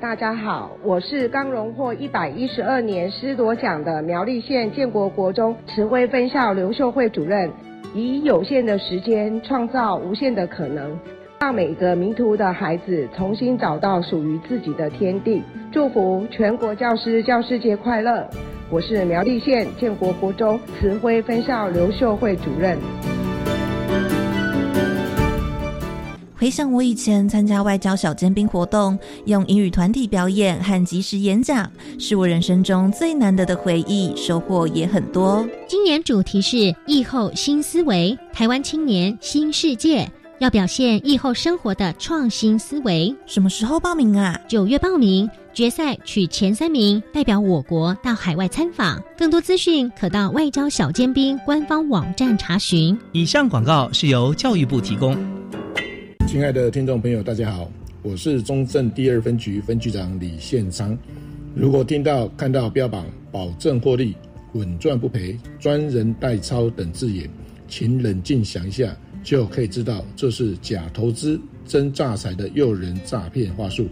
[0.00, 7.50] 大家好，我是刚荣获一百一十二年师铎奖的苗栗县建国国中慈晖分校刘秀慧主任。
[7.94, 10.98] 以有限的时间创造无限的可能，
[11.40, 15.42] 让每个迷途的孩子重新找到属于自己的天地。
[15.72, 18.28] 祝福全国教师教师节快乐！
[18.70, 22.76] 我是苗栗县建国国中慈晖分校刘秀慧主任。
[26.46, 35.44] 回想我以前参加外交小尖兵活动，用英语团体表演和即时演讲，是我人生中最难得的回忆，收获也很多。
[35.66, 43.12] 今年主题是疫后新思维，台湾青年新世界，要表现疫后生活的创新思维。
[43.26, 44.40] 什么时候报名啊？
[44.46, 49.02] 九月报名，决赛取前三名代表我国到海外参访。
[49.18, 52.96] 更多资讯可到外交小尖兵官方网站查询。
[53.10, 55.16] 以上广告是由教育部提供。
[56.36, 57.72] 亲爱的听众朋友，大家好，
[58.02, 60.96] 我是中正第二分局分局长李宪昌。
[61.54, 64.14] 如果听到、看到标榜保证获利、
[64.52, 67.26] 稳赚不赔、专人代操等字眼，
[67.68, 68.94] 请冷静想一下，
[69.24, 73.88] 就可以知道这是假投资、真诈财的诱人诈骗话术。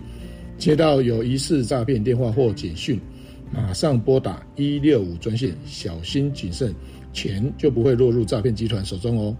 [0.59, 3.00] 接到有疑似诈骗电话或简讯，
[3.50, 6.74] 马上拨打一六五专线，小心谨慎，
[7.11, 9.35] 钱就不会落入诈骗集团手中哦。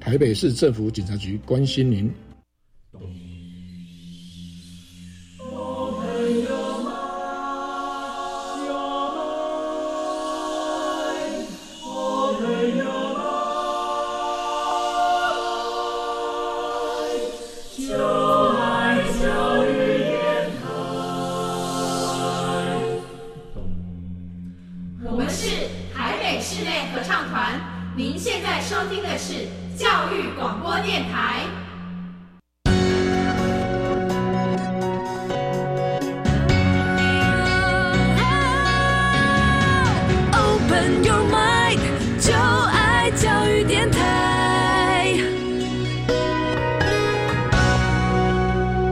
[0.00, 2.10] 台北市政府警察局关心您。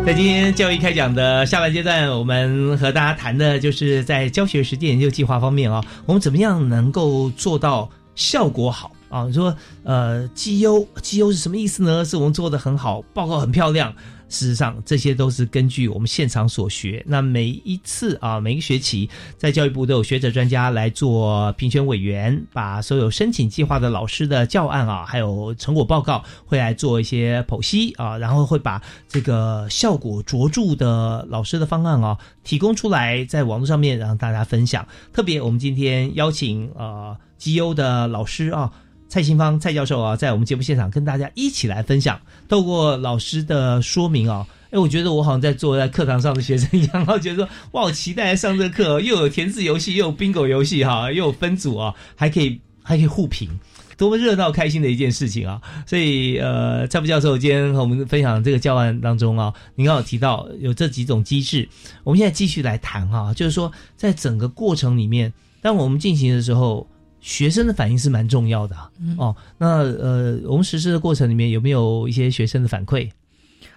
[0.06, 8.92] 在今天教育开讲的下半阶段，我们和大家谈的就是在教学实践研究计划方面啊，我们怎么样能够做到效果好？
[9.16, 9.33] 啊？
[9.33, 12.05] 说呃绩优，绩优是什么意思呢？
[12.05, 13.94] 是我们做的很好，报告很漂亮。
[14.29, 17.00] 事实上，这些都是根据我们现场所学。
[17.07, 34.85] 那每一次啊，每个学期，在教育部都有学者专家来做评选委员，把所有申请计划的老师的教案啊，还有成果报告，会来做一些剖析啊，然后会把这个效果卓著的老师的方案啊，提供出来，在网络上面让大家分享。
[35.12, 38.72] 特别，我们今天邀请呃绩优的老师啊。
[39.08, 53.48] 蔡新芳蔡教授啊，在我们节目现场跟大家一起来分享，透过老师的说明啊，哎，我觉得我好像在坐在课堂上的学生一样，然后觉得说，哇，我期待上这课，又有填字游戏，又有 bingo 游戏哈，又有分组啊，还可以还可以互评，
[53.96, 55.62] 多么热闹开心的一件事情啊！
[55.86, 61.68] 所以呃，蔡副教授今天和我们分享这个教案当中啊，您刚好提到有这几种机制，
[62.02, 66.86] 我们现在继续来谈哈，就是说在整个过程里面，当我们进行的时候。
[67.26, 68.76] 学生的反应是蛮重要的
[69.18, 69.34] 哦。
[69.58, 73.10] 那呃，我们实施的过程里面有没有一些学生的反馈？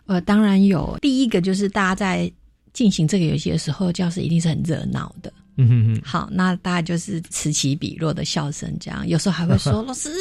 [0.06, 0.96] 呃，当然有。
[1.02, 2.32] 第一个就是大家在
[2.74, 5.34] 进行这个游戏的时候，教室一定是很热闹的。
[5.58, 6.02] 嗯哼哼。
[6.06, 10.12] 好，那大家就是此起彼落的笑声，这样有时候还会说：“老师，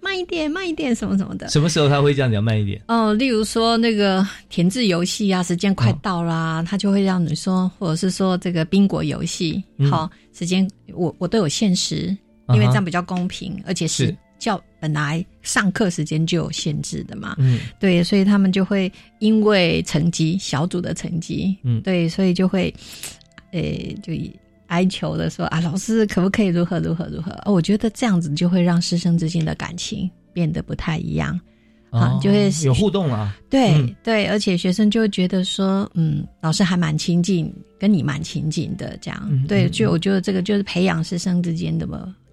[0.00, 2.80] 慢一点，慢一点，什么什么的。”什么时候他会这样讲慢一点？
[2.86, 9.60] 哦，例如说那个填字游戏啊，时间快到啦，他就会让你说，或者是说这个宾果游戏，
[9.90, 12.16] 好，时间我我都有限时。
[12.54, 22.72] 因为这样比较公平，而且是教本来上课时间就有限制的嘛，嗯，对，所以他们就会因为成绩小组的成绩，嗯，对，所以就会，
[23.52, 24.12] 诶，就
[24.68, 27.32] 哀求的说啊，老师可不可以如何如何如何？
[27.44, 31.38] 哦，我觉得这样子就会让师生之间的感情变得不太一样。
[31.90, 41.86] 啊，就会有互动啊，对对，而且学生就会觉得说，嗯，老师还蛮亲近，跟你蛮亲近的，这样，对，就我觉得这个就是培养师生之间的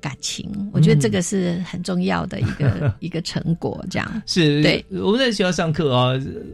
[0.05, 4.61] 感情，我觉得这个是很重要的一个 一个成果，这样是。
[4.61, 6.13] 对，我们在学校上课啊，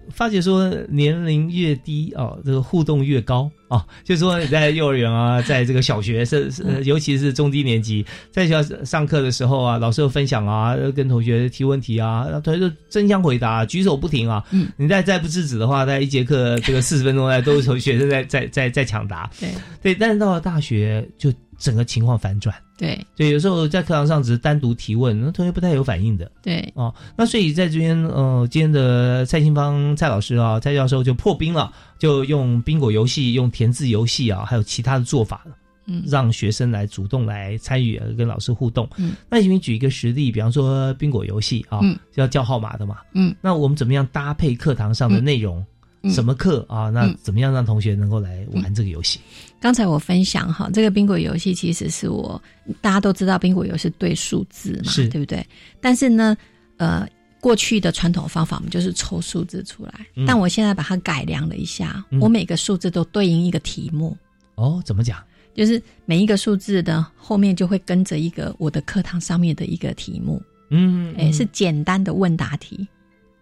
[0.10, 3.52] 发觉说年龄越低哦，这个互动越高。
[3.68, 14.44] 哦，就是说你在幼儿园啊， 在这个小学是是，尤其是中低年级，在学校上课的时候啊，老师有分享啊，跟同学提问题啊，同学就争相回答，举手不停啊。
[14.52, 19.30] 嗯，你再再不制止的话，在一节课这个四十分钟内，都是从学生在在在在抢答。
[19.40, 19.50] 对
[19.82, 22.56] 对，但是到了大学就整个情况反转。
[22.78, 26.30] 对，所以有时候在课堂上只是单独提问，那同学不太有反应的。
[26.41, 35.45] 对，哦，那所以在这边，呃，今天的蔡新芳蔡老师啊，蔡教授就破冰了，就用宾果游戏、用填字游戏啊，还有其他的做法，
[35.86, 38.89] 嗯，让学生来主动来参与，跟老师互动。
[38.97, 41.80] 嗯，那请你举一个实例，比方说宾果游戏啊，
[42.15, 42.97] 要叫号码的嘛。
[43.13, 45.63] 嗯，那我们怎么样搭配课堂上的内容？
[46.10, 46.89] 什么课啊？
[46.89, 49.19] 那怎么样让同学能够来玩这个游戏？
[49.62, 52.41] 刚才我分享哈，这个宾果游戏其实是我
[52.82, 55.45] 大家都知道，宾果游戏对数字嘛，对不对？
[55.80, 56.36] 但是呢，
[56.78, 57.08] 呃，
[57.39, 59.93] 过去的传统方法我们就是抽数字出来，
[60.26, 64.17] 但我现在把它改良了一下，我每个数字都对应一个题目。
[64.56, 65.24] 哦，怎么讲？
[65.54, 70.41] 就是每一个数字的后面就会跟着一个我的课堂上面的一个题目。
[70.69, 72.88] 嗯，哎，是简单的问答题。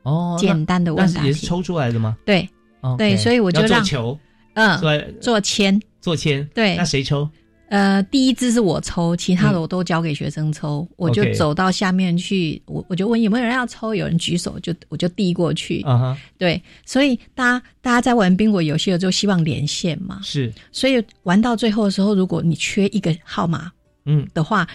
[0.04, 2.18] 哦，简单的问答题也是抽出来的吗？
[2.26, 2.50] 对，
[2.98, 4.18] 对，所以我就让球，
[4.56, 4.80] 嗯，
[5.22, 7.30] 做签，做签，对，那谁抽？
[7.70, 10.88] 呃，第一支是我抽，其他的我都交给学生抽。
[10.96, 15.82] 我就走到下面去，我我就问有没有人要抽，有人举手，就我就递过去。
[15.82, 23.72] 啊哈，对，所以大家大家在玩宾果游戏的时候，希望连线嘛，是，所以玩到最后的时候，如果你缺一个号码，
[24.06, 24.68] 嗯的话。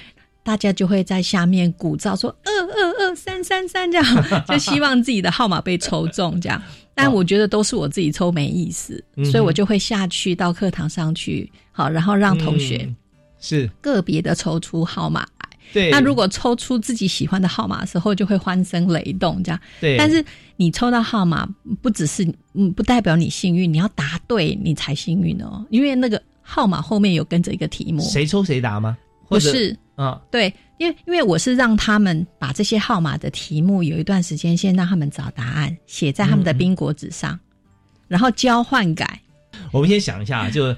[0.46, 4.04] 大家就会在下面鼓噪说二二二三三三这样，
[4.46, 6.62] 就希望自己的号码被抽中这样。
[6.94, 12.88] 但我觉得都是我自己抽没意思，所以我就会下去到课堂上去，好，然后让同学
[13.38, 15.48] 是个别的抽出号码来。
[15.72, 19.60] 对，那如果抽出自己喜欢的号码的时候，就会欢声雷动这样。
[19.80, 20.24] 对，但是
[20.56, 21.48] 你抽到号码
[21.82, 28.96] 不只是嗯，不代表你幸运，你要答对你才幸运哦，因为那个号码后面有跟着一个题目，谁抽谁答吗？
[29.28, 29.76] 不是。
[29.96, 37.38] 啊，对，因为因为我是让他们把这些号码的题目有一段时间先让他们找答案，写在他们的宾果纸上，
[38.08, 39.20] 然后交换改。
[39.72, 40.74] 我们先想一下，就。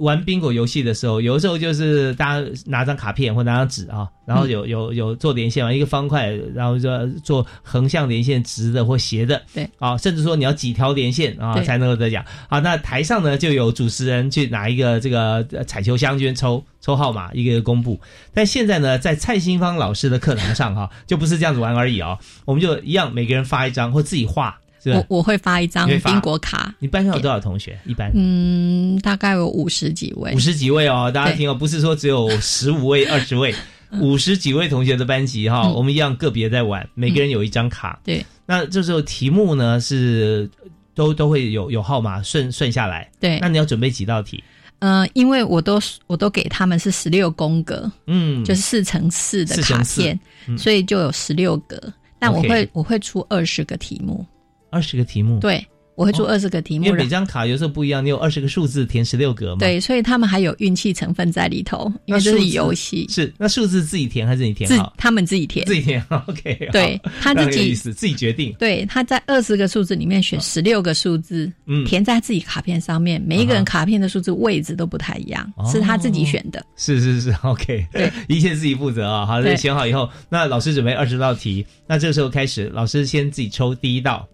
[0.00, 12.24] 玩宾果游戏的时候，有的时候就是大家拿张卡片或拿张纸啊，然后有有有做连线嘛，一个方块，然后就做横向连线，直的或斜的，对，啊，甚至说你要几条连线啊才能够得奖。
[12.48, 18.00] 好，那台上呢就有主持人去拿一个这个彩球箱，去抽抽号码，一个一个公布。
[18.32, 24.59] 但现在呢，在蔡新芳老师的课堂上哈，就不是这样子玩而已啊，我们就一样，每个人发一张或自己画。
[24.86, 26.74] 我我会发一张宾果卡。
[26.78, 27.78] 你班上有多少同学？
[27.84, 30.32] 一般嗯，大概有五十几位。
[30.34, 33.54] 五十几位哦，大家听哦，不是说只有十五位、 二十位，
[34.00, 38.00] 五十几位同学的班级哈，我们一样个别在玩，每个人有一张卡。
[38.04, 40.48] 对，那这时候题目呢是
[40.94, 43.10] 都都会有有号码顺顺下来。
[43.20, 44.42] 对，那你要准备几道题？
[44.78, 50.18] 嗯，因为我都我都给他们是十六宫格，嗯，就是四乘四的卡片，
[50.56, 51.78] 所以就有十六格。
[52.18, 54.24] 但我会我会出二十个题目。
[54.70, 55.64] 二十个题目，对，
[55.96, 56.86] 我会出二十个题目。
[56.86, 59.58] 因为每张卡有时候不一样，你有二十个数字填十六格嘛。
[59.58, 63.06] 对，所以他们还有运气成分在里头，因为这是游戏。
[63.10, 64.66] 是，那数字自己填还是你填？
[64.66, 66.02] 自他们自己填，自己填。
[66.26, 68.54] OK，对他自己自己决定。
[68.58, 73.20] 对，他在二十个数字里面选十六个数字，嗯，填在自己卡片上面。
[73.20, 76.64] 每一个人卡片的数字位置都不太一样，是他自己选的。
[76.76, 79.26] 是是是， OK，对，一切自己负责啊。
[79.26, 84.26] 好，选好以后，那老师准备二十道题，那这个时候开始，老师先自己抽第一道。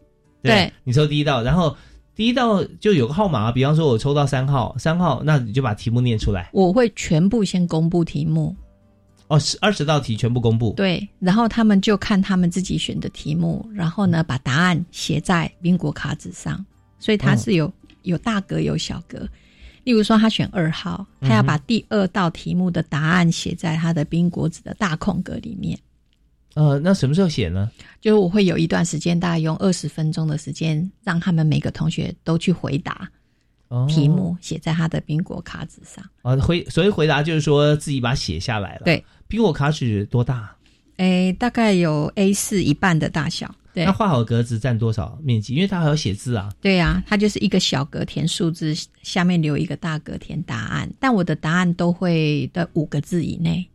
[0.42, 1.76] 对，你抽第一道，然后
[2.14, 6.48] 第一道就有个号码，比方说我抽到三号，三号，那你就把题目念出来。
[6.52, 8.54] 我会全部先公布题目，
[9.28, 10.72] 哦，十二十道题全部公布。
[10.76, 16.64] 对，然后他们就看他们自己选的题目，然后呢把答案写在宾果卡纸上，
[16.98, 17.72] 所以它是有
[18.02, 19.28] 有大格有小格。
[19.84, 25.78] 例如说他选二号，他要把第二道题目的答案写在他的宾果纸的大空格里面。
[26.56, 27.70] 呃，那什么时候写呢？
[28.00, 33.06] 就是我会有一段时间，大概用二十分钟的时间，让他们每个同学都去回答
[33.86, 36.02] 题目，写在他的宾果卡纸上。
[36.22, 38.82] 啊，回所以回答就是说自己把它写下来了。
[38.86, 40.50] 对，宾果卡纸多大？
[40.96, 43.54] 诶，大概有 A 四一半的大小。
[43.74, 45.54] 对，那画好格子占多少面积？
[45.54, 46.50] 因为它还要写字啊。
[46.62, 50.90] 对呀，它就是一个小格填数字，下面留一个大格填答案。
[50.98, 53.68] 但我的答案都会的五个字以内。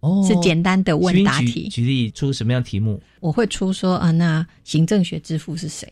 [0.00, 1.68] 哦，是简单的问答题。
[1.68, 3.00] 举例出什么样题目？
[3.20, 5.86] 我会出说啊，那行政学之父是谁？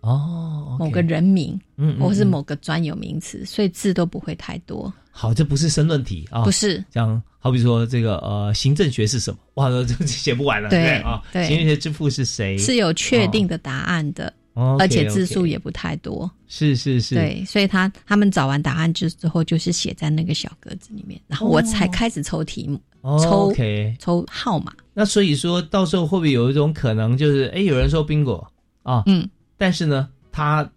[0.00, 4.92] 哦，某个人名，嗯，或是某个专有名词，所以字都不会太多。
[5.10, 6.84] 好，这不是申论题啊，不是。
[6.92, 9.38] 像好比说这个呃，行政学是什么？
[9.54, 10.68] 哇， 这写不完了。
[10.68, 12.56] 对啊，行政学之父是谁？
[12.58, 14.32] 是有确定的答案的。
[14.78, 22.80] 而且字数也不太多，是是是，对，所以他他们找完答案之之后，就是写在那个小格子里面，然后我才开始抽题目，
[23.18, 23.52] 抽
[23.98, 24.72] 抽号码。
[24.92, 28.50] 那所以说到时候会不会有一种可能，就是哎，有人说宾果
[28.82, 30.68] 啊，嗯，但是呢，他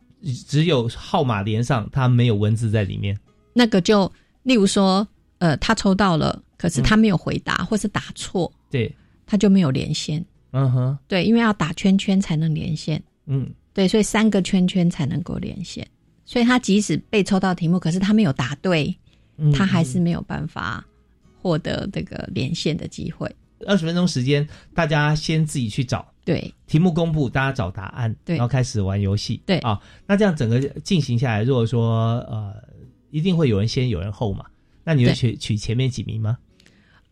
[0.47, 3.17] 只有号码连上，他没有文字在里面。
[3.53, 4.11] 那个就
[4.43, 5.07] 例如说，
[5.39, 8.93] 呃，他抽到了，可是他没有回答，或是打错，对，
[9.25, 10.23] 他就没有连线。
[10.51, 13.01] 嗯哼，对，因为要打圈圈才能连线。
[13.27, 15.87] 嗯，对，所以三个圈圈才能够连线。
[16.25, 18.95] 所以他即使被抽到题目，可是他没有答对，
[19.53, 20.85] 他还是没有办法
[21.41, 23.29] 获得这个连线的机会。
[23.67, 26.07] 二十分钟时间，大家先自己去找。
[26.23, 29.41] 对，题目公布，大家找答案，对，然后开始玩游戏。
[29.45, 32.53] 对啊，那这样整个进行下来，如果说呃，
[33.09, 34.45] 一定会有人先，有人后嘛？
[34.83, 36.37] 那你会取取前面几名吗？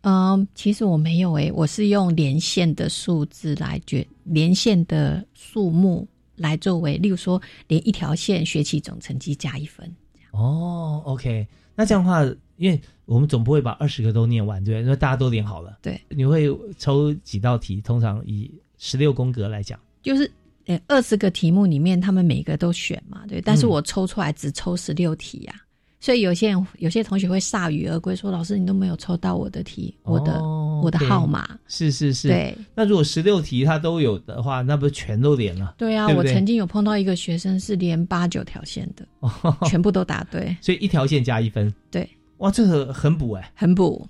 [0.01, 9.91] 嗯，其实我没有诶，我是用连线的数字来决连线的数目来作为，例如说连一条线学期总成绩加一分。
[10.31, 12.23] 哦，OK，那这样的话，
[12.57, 14.83] 因为我们总不会把二十个都念完，对不对？
[14.83, 15.77] 因为大家都连好了。
[15.81, 17.79] 对，你会抽几道题？
[17.81, 20.29] 通常以十六宫格来讲，就是
[20.65, 23.39] 呃二十个题目里面，他们每个都选嘛，对。
[23.39, 25.53] 但是我抽出来只抽十六题呀。
[25.99, 32.27] 所以有些人有些同学会铩羽而归，说：“老师，你都没有抽到我的题，我的我的号码。”是是是。
[32.27, 32.55] 对。
[32.75, 35.73] 那如果十六题他都有的话，那不是全都连了？
[35.75, 39.07] 对啊，我曾经有碰到一个学生是连八九条线的，
[39.67, 40.55] 全部都答对。
[40.61, 41.73] 所以一条线加一分。
[41.89, 42.07] 对。
[42.37, 44.07] 哇，这个很补哎，很补，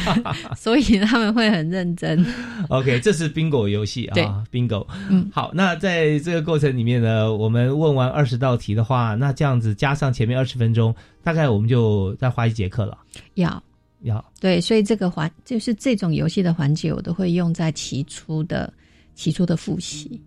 [0.56, 2.24] 所以他们会很认真。
[2.70, 4.86] OK，这是 bingo 游戏啊，bingo。
[5.10, 12.96] 嗯，好，那在这个过程里面呢，我们问完二十道题的话，那这样子加上前面二十分钟，大概我们就再花一节课了。
[13.34, 13.62] 要
[14.00, 18.72] 要对，所以这个环就是这种游戏的环节，我都会用在起初的
[19.14, 20.18] 起初的复习。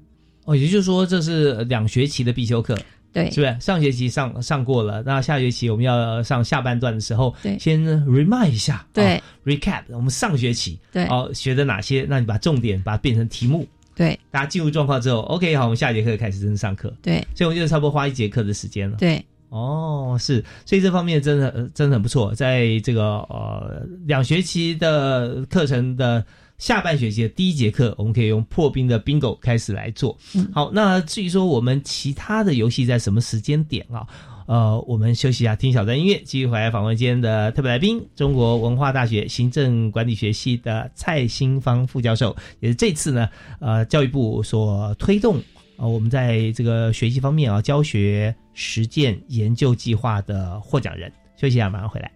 [0.46, 2.78] 哦，也就是说，这是两学期的必修课。
[3.12, 3.58] 对，是不是？
[3.60, 5.02] 上学期上上过了？
[5.06, 11.06] 那下学期我们要上下半段的时候，对，先 remind 一下，对，recap 我们上学期对。
[11.06, 12.06] 哦学的哪些？
[12.08, 26.24] 那你把重点把它变成题目，对，大家进入状况之后，OK，好，我们下节课开始真正上课，对，所以我们就差不多花一节课的时间了，对，哦，是，所以这方面真的真的很不错，在这个呃两学期的课程的。
[26.60, 30.16] 下半学期的第一节课，我们可以用破冰的 bingo 开始来做。
[30.54, 34.06] 好，那至于说我们其他的游戏在什么时间点啊？
[34.46, 43.30] 呃，我们休息一下，听小段音乐，继续回来访问今天的特别来宾，中国文化大学行政管理学系的蔡新芳副教授，也是这次呢，
[43.60, 45.38] 呃，教育部所推动
[45.78, 51.10] 啊，我们在这个学习方面啊，教学实践研究计划的获奖人。
[51.38, 52.12] 休息一下，马上回来。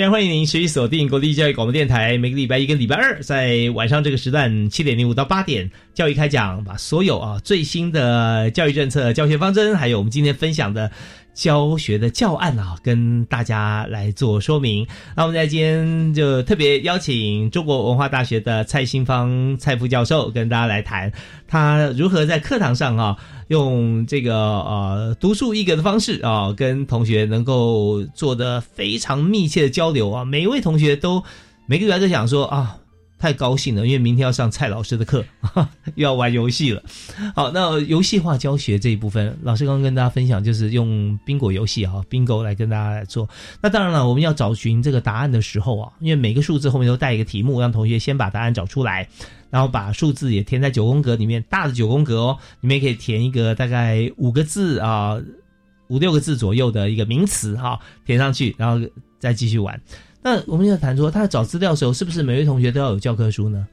[0.00, 10.90] 非常欢迎您持续锁定国立教育广播电台，每个礼拜一跟礼拜二在晚上这个时段七点零五到八点，教育开讲，把所有啊最新的教育政策、教学方针，还有我们今天分享的。
[11.32, 14.86] 教学的教案啊，跟大家来做说明。
[15.16, 21.12] 那我们在今天就特别邀请中国文化大学的蔡新芳蔡副教授跟大家来谈，
[21.46, 23.16] 他如何在课堂上啊，
[23.48, 30.24] 用这个呃独树一格的方式啊，跟同学能够做的非常密切的交流啊。
[30.24, 31.22] 每一位同学都
[31.66, 32.76] 每个月都想说啊。
[33.20, 35.22] 太高兴了，因为明天要上蔡老师的课，
[35.94, 36.82] 又要玩游戏了。
[37.36, 43.28] 好，那游戏化教学这一部分，老师刚刚跟大家分享，就是用宾果游戏啊，bingo 来跟大家来做。
[43.60, 49.06] 那当然了，我们要找寻这个答案的时候啊，因为每个数字后面都带一个题目，让同学先把答案找出来，
[49.50, 55.20] 然后把数字也填在九宫格里面，大的九宫格哦，你们也可以填一个大概五个字啊，
[55.88, 59.78] 五六个字左右的一个名词哈，填上去，然后再继续玩。
[60.22, 63.66] 那我们要谈说，他找资料的时候，是不是每位同学都要有教科书呢？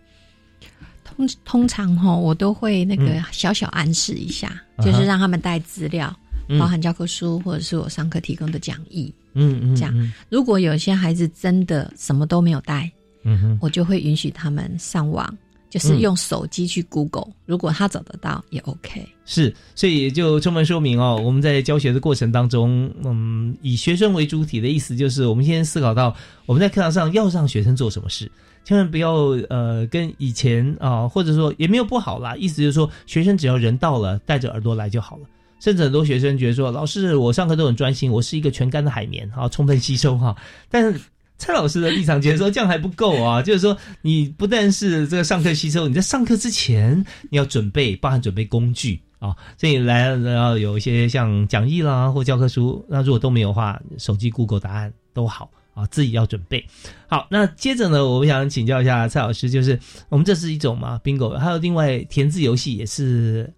[1.03, 6.15] 通通常哈，我都会那个小小暗示一下，就是让他们带资料，
[6.59, 9.11] 包含教科书或者是我上课提供的讲义。
[9.33, 10.13] 嗯嗯，这样。
[10.29, 12.91] 如果有些孩子真的什么都没有带，
[13.23, 15.35] 嗯哼，我就会允许他们上网。
[15.69, 19.05] 就是用手机去 Google，如果他找得到也 OK。
[19.25, 26.15] 是，所以就充分说明哦，我们在教学的过程当中，嗯，以学生为主体的意思就是，我们先思考到
[26.45, 28.31] 我们在课堂上要让学生做什么事，
[28.63, 29.13] 千万不要
[29.49, 35.23] 呃跟以前啊，或者说也没有不好啦，意思就是说，学生只要人到了，带着耳朵来就好了。
[35.59, 40.35] 甚至很多学生觉得说，老师我上课都很专心，我是一个全干的海绵啊，充分吸收哈，
[40.69, 40.99] 但是。
[41.37, 56.65] 蔡老师的立场觉得说这样还不够啊，就是说你不但是这个上课吸收，你在上课之前你要准备，包含准备工具啊，所以来要有一些像讲义啦或教科书，那如果都没有的话，手机 Google 答案都好啊，自己要准备
[57.07, 57.27] 好。
[57.29, 59.79] 那接着呢，我想请教一下蔡老师，就是
[60.09, 63.51] 我们这是一种嘛 bingo，还有另外填字游戏也是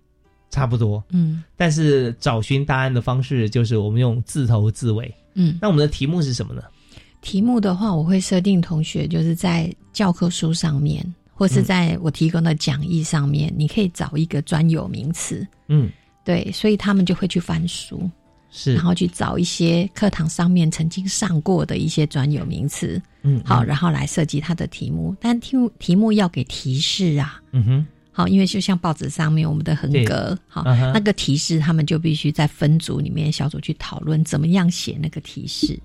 [0.49, 6.61] 差不多，嗯，但是找寻答案的方式就是我们用字头字尾，嗯，那我们的题目是什么呢？
[7.21, 15.45] 题目的话，我会设定同学就是在教科书上面，或是在我提供的讲义上面，你可以找一个专有名词。
[15.67, 15.89] 嗯，
[16.23, 18.09] 对，所以他们就会去翻书，
[18.49, 23.01] 是，然后去找一些课堂上面曾经上过的一些专有名词。
[23.21, 27.41] 嗯，好，然后来设计他的题目，但题目题目要给提示啊。
[27.51, 27.87] 嗯哼。
[28.11, 35.79] 好，因为就像报纸上面我们的横格，好，那个提示他们就必须在分组里面小组去讨论怎么样写那个提示。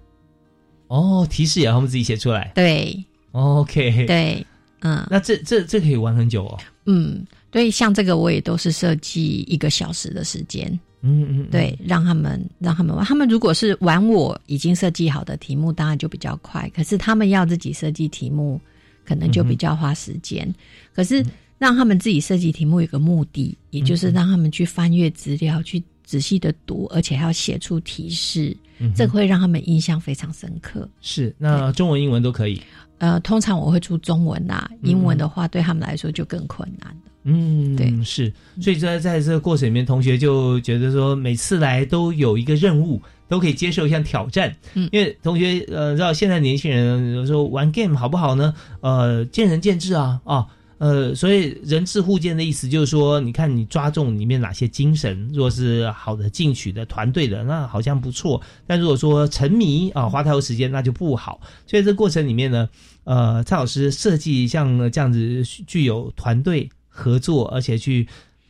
[0.89, 2.53] 哦，提示也要他们自己写出来。
[2.55, 4.47] 对，OK，对，
[4.81, 6.59] 嗯，那这这这可以玩很久哦。
[6.87, 10.69] 嗯，对，像这个我也都是设计一个小时的时间。
[11.03, 13.05] 嗯嗯，对，让他们让他们玩。
[13.05, 16.71] 他们如果是玩我已经设计好的题目，当然就比较快。
[16.75, 18.61] 可是他们要自己设计题目，
[19.05, 20.55] 可能就比较花时间。
[20.95, 21.25] 可是。
[21.57, 28.57] 让他们自己设计题目有个目的，也就是让他们去翻阅资料，去仔细的读，而且还要写出提示，
[28.95, 30.89] 这会让他们印象非常深刻。
[31.01, 32.61] 是，那中文、英文都可以。
[32.99, 37.11] 呃，通常我会出中文呐，英文的话对他们来说就更困难了。
[37.25, 38.33] 嗯，对，是。
[38.61, 44.55] 所以在在这个过程里面，同学就觉得说，每次来都有一个任务，都可以接受一项挑战。
[44.75, 48.55] 嗯，因为同学呃，知道现在年轻人有时候玩 game 好不好呢？
[48.81, 50.47] 呃，见仁见智啊啊。
[50.79, 61.41] 呃，所以人质互鉴的意思就是说，你看你抓中里面哪些精神，若是好的进取的团队的，那好像不错；但如果说沉迷啊，花太多时间，那就不好。
[61.67, 62.69] 所以这过程里面呢，
[63.05, 68.07] 呃，蔡老师设计像这样子具有团队合作，而且去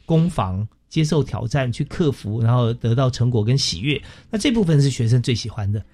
[0.06, 4.00] 攻防、接受挑战、去克服，然后得到成果跟喜悦，
[4.30, 5.84] 那这部分是学生最喜欢的。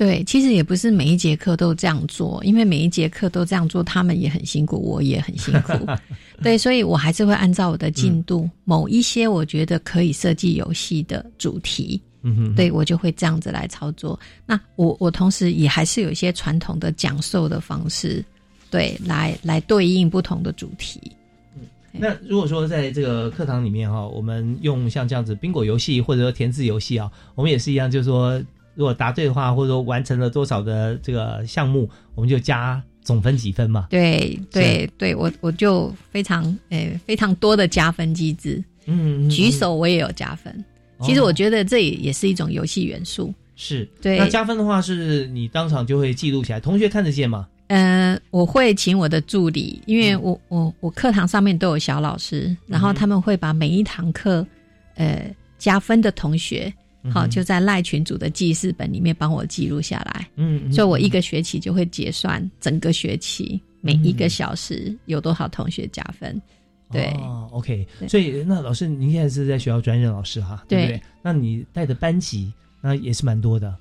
[0.00, 5.74] 对，其实也不是每一节课都这样做，因为每一节课都这样做，他们也很辛苦，我也很辛苦。
[6.42, 14.18] 对，所以我还是会按照我的进度，某一些我觉得可以设计游戏的主题，嗯哼，对我就会这样子来操作。
[14.46, 18.24] 那我我同时也还是有一些传统的讲授的方式，
[18.70, 20.98] 对，来来对应不同的主题。
[21.56, 28.42] 嗯，那如果说在这个课堂里面哈，我们用像这样子宾果游戏或者说填字游戏啊，我们也是一样，就是说。
[28.74, 33.86] 如果答对的话，或者说完成了多少的这个项目，我们就加总分几分嘛？
[33.90, 38.62] 对对对，我我就非常诶非常多的加分机制。
[38.86, 40.64] 嗯，举手我也有加分。
[41.02, 43.32] 其实我觉得这也也是一种游戏元素。
[43.56, 44.18] 是，对。
[44.18, 47.46] 那加分的话，是你当场就会记录起来，同学看得见吗？
[47.68, 54.46] 嗯，我会请我的助理，因为我我我课堂上面都有小老师，然后他们会把每一堂课
[54.96, 55.24] 呃
[55.58, 56.72] 加分的同学。
[57.08, 60.28] 好，就在赖群组的记事本里面帮我记录下来。
[60.36, 66.40] 嗯，所以我一个学期就会结算整个学期每一个小时有多少同学加分。
[66.92, 67.06] 对
[67.52, 67.86] ，OK。
[68.08, 70.64] 所以那老师，您现在是在学校专任老师哈？
[70.68, 71.02] 对不对？
[71.22, 73.74] 那你带的班级那也是蛮多的。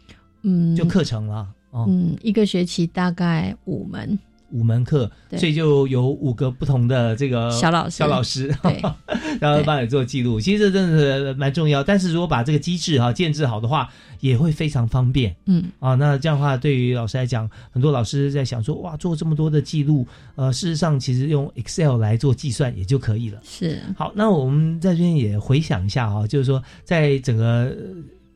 [0.43, 1.49] 嗯，就课程了。
[1.73, 4.17] 嗯，一个学期大概五门。
[4.51, 8.55] 五门课，所以就有五个不同的这个小老师，小老师，
[9.39, 10.39] 然后帮你做记录。
[10.39, 11.83] 其实这真的是蛮重要。
[11.83, 13.89] 但是如果把这个机制哈建制好的话，
[14.19, 15.35] 也会非常方便。
[15.45, 23.39] 嗯啊，那这样的话，对于老师来讲，很多老师在想说，哇，做这么多的记录，呃，事实上其实用 Excel 来做计算也就可以了。
[23.43, 23.79] 是。
[23.95, 27.75] 好，那我们在这边也回想一下啊，就是说，在整个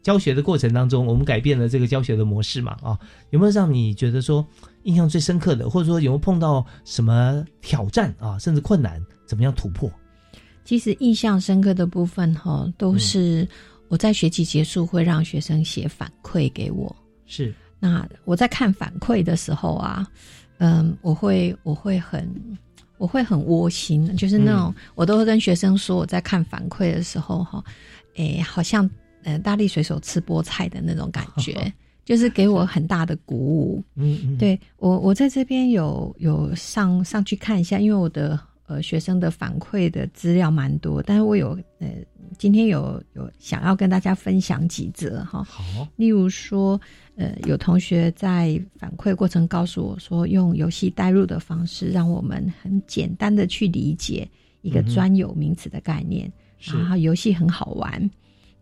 [0.01, 2.78] 教学的过程当中，我们改变了这个教学的模式嘛？
[2.82, 2.97] 啊，
[3.32, 4.45] 有没有让你觉得说？
[4.84, 9.92] 印象最深刻的，或者说有没有碰到什么挑战啊，甚至困难，怎么样突破？
[10.66, 13.48] 其实印象深刻的部分哈，都是
[13.90, 16.96] 我在学期结束会让学生写反馈给我。
[17.26, 20.08] 是，那我在看反馈的时候啊，
[20.60, 22.30] 嗯，我会我会很
[22.98, 27.64] 我会很窝心，就是那种我都会跟学生说，我在看反馈的时候哈，
[28.16, 28.90] 哎，好像
[29.24, 31.72] 呃大力水手吃菠菜的那种感觉。
[32.06, 41.88] 就是给我很大的鼓舞，嗯嗯，对我我在这边有有上上去看一下，因为我的呃学生的反馈的资料蛮多，但是我有呃
[42.38, 46.80] 今天有有想要跟大家分享几则哈，好，例如说
[47.16, 54.28] 呃有同学在反馈过程告诉我说，用游戏代入的方式，让我们很简单的去理解
[54.62, 58.10] 一个专有名词的概念，然后游戏很好玩。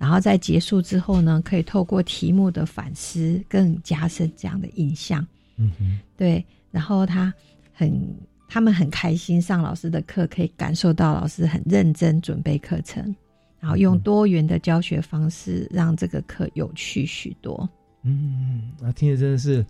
[0.02, 5.24] 然后在结束之后呢，可以透过题目的反思，更加深这样的印象。
[5.58, 6.44] 嗯哼，对。
[6.72, 7.32] 然后他
[7.72, 8.02] 很，
[8.50, 13.16] 他们很开心上老师的课，可以感受到老师很认真准备课程，
[13.60, 17.70] 然后用多元的教学方式，让这个课有趣许多。
[18.02, 19.64] 嗯，啊，听着真的是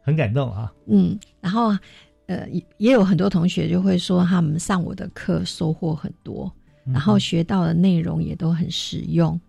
[0.00, 0.72] 很感动啊。
[0.86, 1.76] 嗯，然后
[2.26, 6.48] 呃，也有很多同学就会说，他们上我的课收获很多，
[6.84, 9.40] 然后学到的内容也都很实用。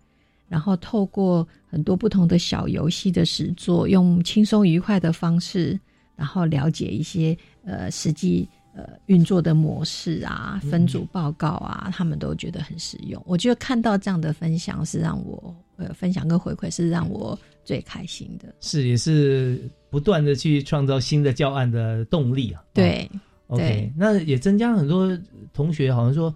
[0.48, 5.78] 然后透过很多不同的小游戏的实作，用轻松愉快的方式，
[6.16, 13.20] 然后了解一些呃实际呃运作的模式啊，分组报告啊，他们都觉得很实用。
[13.26, 22.62] 我觉得看到这样的分享是让我呃分享跟回馈是让我最开心的，是也是不断的去创造新的教案的动力啊。
[22.74, 23.10] 对
[23.46, 25.18] ，OK，那也增加很多
[25.52, 26.34] 同学好像说，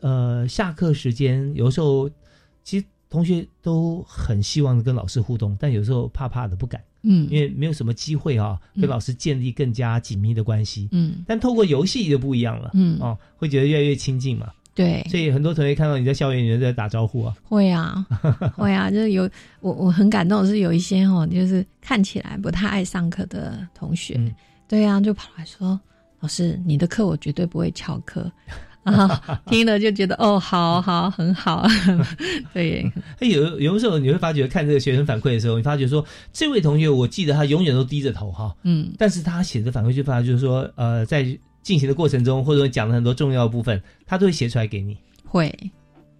[0.00, 2.08] 呃，下课时间有时候
[2.62, 6.80] 其实同学都很希望跟老师互动，但有时候怕怕的不敢。
[7.02, 10.88] 嗯，因为没有什么机会啊，跟老师建立更加紧密的关系。
[10.92, 12.70] 嗯，但透过游戏就不一样了。
[12.74, 14.50] 嗯，哦，会觉得越来越亲近嘛。
[14.74, 17.34] 对，所以很多同学看到你在校园里面在打招呼啊。
[17.42, 18.06] 会啊，
[18.54, 19.28] 会啊，就是有
[19.60, 24.20] 我我很感动的是有一些哦，就是看起来不太爱上课的同学，
[24.68, 25.78] 对啊，就跑来说
[26.20, 28.30] 老师，你的课我绝对不会翘课。
[28.84, 31.66] 啊，听了就觉得哦，好好很好，
[32.54, 32.90] 对。
[33.20, 41.22] 有有的时候你会发觉，看这个学生反馈的时候，你发觉说，这位同学，我记得他永远都低着头哈，嗯，但是他写的反馈就发就是说，呃，在
[41.62, 45.54] 进行的过程中，或者说讲了很多重要的部分，他都会写出来给你，会，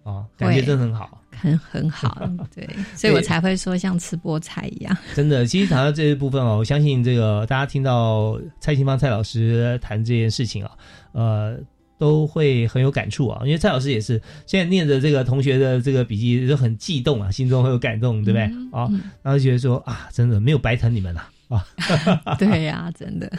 [0.03, 4.95] 哦，感觉真的很好，很很好， 对，所以我才会说像吃菠菜一样。
[5.15, 10.71] 真的，其实谈到这一部分哦，我相信这个大家听到蔡清芳蔡老师谈这件事情啊，
[11.13, 11.57] 呃。
[12.01, 18.45] 都会很有感触啊，因为蔡老师也是现在念着这个同学的这个笔记，就很悸动啊，心中会有感动，对不对？
[18.71, 18.89] 啊，
[19.21, 21.63] 然后觉得说啊，真的没有白疼你们了啊！
[22.39, 23.31] 对呀，真的，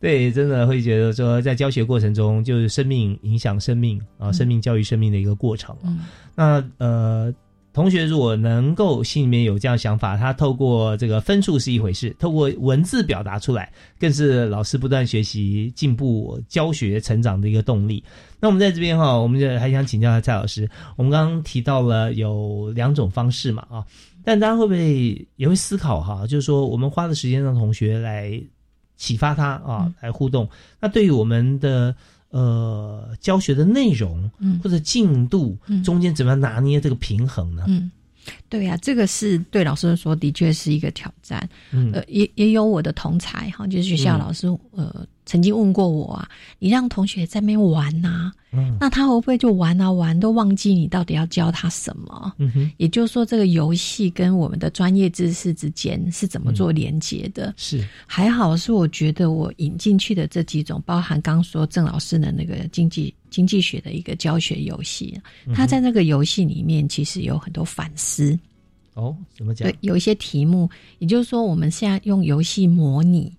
[0.00, 5.76] 对，真的会觉得说，在教学过程中，就是生命影响生命啊，生命教育生命的一个过程。
[6.34, 7.34] 那呃。
[7.78, 18.02] 同学如果能够心里面有这样想法，他透过这个分数是一回事，透过文字表达出来，更是老师不断学习进步、教学成长的一个动力。
[18.40, 23.86] 那我们在这边哈，我们就还想请教一下蔡老师，我们刚刚提到了有两种方式嘛啊，
[24.24, 26.26] 但大家会不会也会思考哈？
[26.26, 28.42] 就是说，我们花的时间让同学来
[28.96, 30.48] 启发他啊，来互动，
[30.80, 31.94] 那对于我们的。
[32.30, 37.64] 呃，教学的内容，嗯，或者进度，嗯，中间怎么样拿捏这个平衡呢？
[37.68, 37.90] 嗯，
[38.48, 41.48] 对呀，这个是对老师说，的确是一个挑战。
[41.70, 45.06] 嗯，呃，也也有我的同才哈，就是学校老师，呃。
[45.28, 46.26] 曾经问过我啊，
[46.58, 48.32] 你让同学在那边玩呐，
[48.80, 52.32] 那他会不会就玩啊玩，都忘记你到底要教他什么？
[52.38, 57.52] 嗯哼，也就是说，这个游戏跟我们的专业知识之间是怎么做连接的？
[57.58, 65.20] 是还好是我觉得我引进去的这几种，包含刚说郑老师的那个经济经济学的一个教学游戏，
[65.54, 68.38] 他在那个游戏里面其实有很多反思。
[68.94, 69.68] 哦，怎么讲？
[69.70, 70.70] 对，有一些题目，
[71.00, 73.30] 也就是说，我们现在用游戏模拟。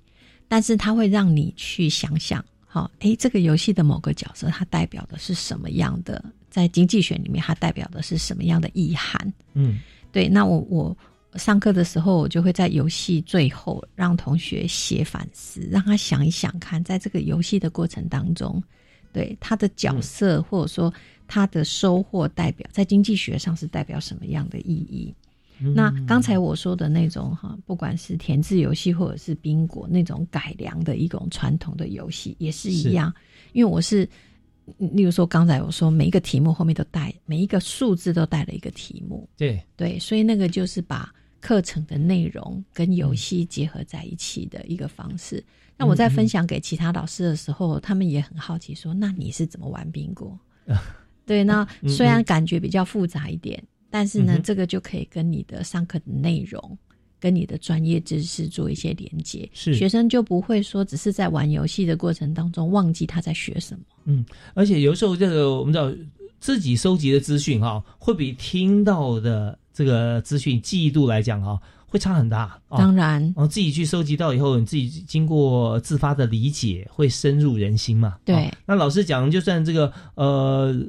[0.49, 6.21] 但是它会让你去想想，好，诶，这个游戏的某个角色，它代表的是什么样的？
[6.49, 9.33] 在经济学里面，它代表的是什么样的意涵？
[9.53, 9.79] 嗯，
[10.11, 10.27] 对。
[10.27, 10.97] 那我我
[11.35, 18.61] 上课的时候，我就会在游戏最后让同学写反思，让他想一想，看在这个游戏的过程当中，
[19.13, 20.91] 对他的角色或者说
[21.27, 25.13] 他的收获代表，在经济学上是代表什么样的意义？
[25.75, 33.13] 那刚才我说的那种哈，不管是填字游戏或者是宾果那种改良的一种传统的游戏，也是一样。
[33.51, 34.07] 因为我是，
[34.77, 45.43] 例如说刚才我说每一个题目后面都带每一个数字都带了一个题目，对对，所以那个就是把课程的内容跟游戏结合在一起的一个方式。
[45.77, 50.37] 那我在分享给其他老师的时候，他们也很好奇说：“那你是怎么玩宾果？”
[51.25, 53.61] 对，那虽然感觉比较复杂一点。
[53.89, 56.77] 但是呢，这个就可以跟你的上课的内容，
[57.19, 63.81] 跟你的专业知识做一些连接，是学生就不会说只是在玩游戏的过程当中忘记他在学什么。
[64.05, 64.23] 嗯，
[64.53, 65.91] 而且有时候这个我们知道
[66.39, 72.61] 自己收集的资讯哈，会比听到的这个资讯记忆度来讲哈，会差很大。
[72.69, 78.17] 当然，然后自己去收集到以后，你自己经过自发的理解，会深入人心嘛。
[78.23, 80.79] 对，那老师讲，就算这个呃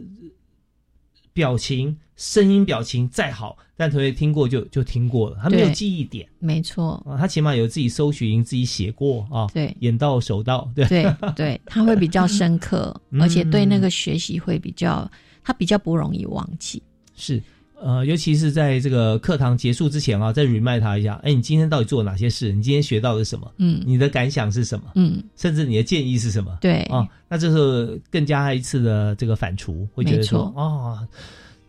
[1.32, 1.96] 表情。
[2.20, 6.28] 声音表情再好，但同学听过就就听过了，他没有记忆点。
[6.38, 9.46] 没错啊，他起码有自己搜寻、自己写过啊。
[9.54, 15.10] 对，眼到手到，对对对，他会比较深刻， 而且对那个学习会比较，
[15.42, 16.82] 他比较不容易忘记。
[17.16, 17.42] 是，
[17.80, 22.52] 呃，尤其是在这个课堂结束之前啊，再 remind 他一下，哎，你今天到底做了哪些事？
[22.52, 23.50] 你今天学到了什么？
[23.56, 24.84] 嗯，你的感想是什么？
[24.94, 26.54] 嗯，甚至你的建议是什么？
[26.60, 31.08] 对啊，那这时候更加一次的这个反刍，会觉得说啊。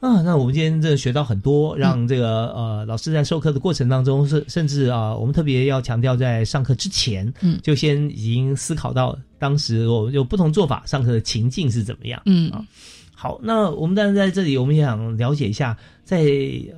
[0.01, 12.49] 啊，那我们今天这学到很多，让这个呃老师在授课的过程当中，是甚至啊，我们特别要强调，在上课之前，嗯，就先已经思考到当时我们有不同做法，上课的情境是怎么样，嗯。
[12.49, 12.65] 啊。
[13.13, 16.23] 好，那我们当然在这里，我们也想了解一下，在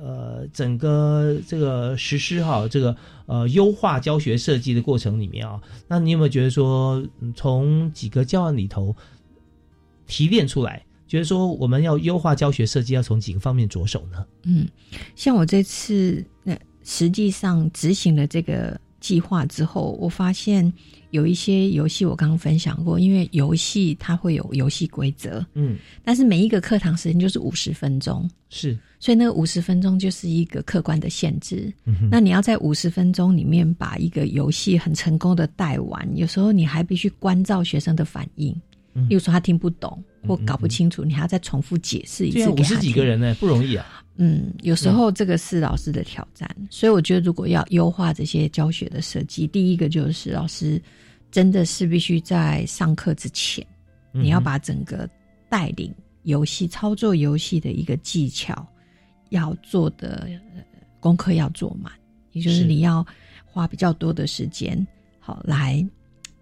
[0.02, 2.94] 呃整个这个实施哈，这个
[3.24, 5.58] 呃优化教学设计的过程里面啊，
[5.88, 7.02] 那你有没有觉得说，
[7.34, 8.94] 从几个教案里头
[10.06, 14.24] 提炼出来，觉得说我们要优化教学设计，要从几个方面着手呢？
[14.44, 14.66] 嗯，
[15.14, 20.72] 像我这次那实际上执行了这个计划之后，我发现。
[21.10, 31.72] 有一些游戏我刚刚分享过，因为游戏它会有游戏规则，嗯，但是每一个课堂时间就是五十分钟，是，所以那个五十分钟就是一个客观的限制。
[31.84, 38.52] 嗯那你要在五十分钟里面把一个游戏很成功的带完，有时候你还必须关照学生的反应，
[39.08, 42.48] 例如说他听不懂或搞不清楚，你还要再重复解释一次。
[42.48, 44.04] 五十几个人呢，不容易啊。
[44.16, 50.80] 嗯，有时候这个是老师的挑战，所以我觉得如果要优化这些教学的设计，第一个就是老师。
[51.30, 53.66] 真的是必须在上课之前，
[54.12, 55.10] 你要把整个
[55.48, 58.64] 带领游戏、操作游戏的一个技巧
[59.30, 60.28] 要做的
[61.00, 61.92] 功课要做满，
[62.30, 63.04] 也就是你要
[63.44, 64.86] 花比较多的时间，
[65.18, 65.84] 好来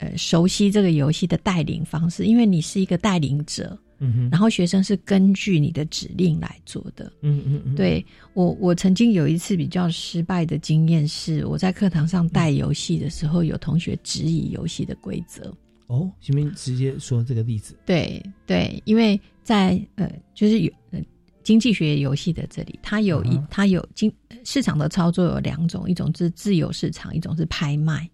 [0.03, 3.79] 呃熟悉这个游戏的带领方式，因为你是一个带领者。
[4.05, 7.05] 嗯然后学生是根据你的指令来做的。
[7.21, 7.75] 嗯嗯嗯。
[7.77, 15.55] 对我，我曾经有一次比较失败的经验是，我在课堂上带游戏的时候，有同学质疑游戏的规则。
[15.87, 16.53] 哦，行不行？
[16.57, 17.77] 直接说这个例子。
[17.87, 21.01] 对对，因为在呃，就是有呃
[21.45, 24.13] 经济学游戏的这里，它有一它有经
[24.45, 28.11] 市场的操作有两种，一种是自由市场，一种是拍卖。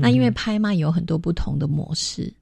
[0.00, 2.32] 那因为拍卖有很多不同的模式。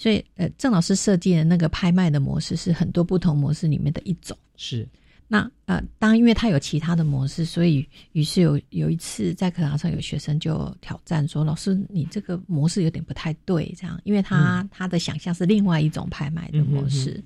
[0.00, 4.38] 所以，呃，郑老师设计的那个拍卖的模式是很多不同模式里面的一种。
[4.56, 4.88] 是，
[5.26, 17.20] 那呃，当然，因为他有其他的模式，所以于是有有一次在课堂上有学生就挑战说：“老师，你这个模式有点不太对。”这样，因为他他的想象是另外一种拍卖的模式，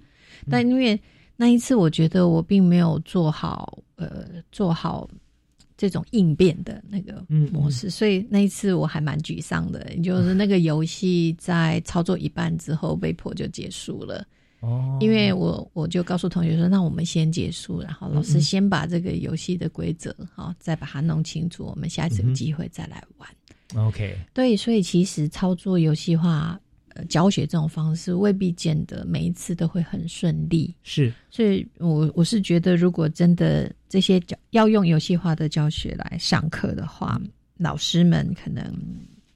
[0.49, 0.99] 但因为
[1.37, 5.07] 那一次我觉得我并没有做好，呃，做好。
[5.83, 9.85] 这种应变的那个模式，所以那一次我还蛮沮丧的。
[10.01, 14.25] 就是那个游戏在操作一半之后被迫就结束了。
[14.61, 23.29] 哦，因为我我就告诉同学说：“那我们先结束，然后老师先把这个游戏的规则哈，再把它弄清楚，我们下次有机会再来玩。”
[23.75, 26.61] OK，对，所以其实操作游戏化。
[26.95, 37.21] 呃，教学这种方式未必见得每一次都会很顺利，是，所以我我是觉得，如果真的这些教要用游戏化的教学来上课的话，
[37.59, 38.75] 老师们可能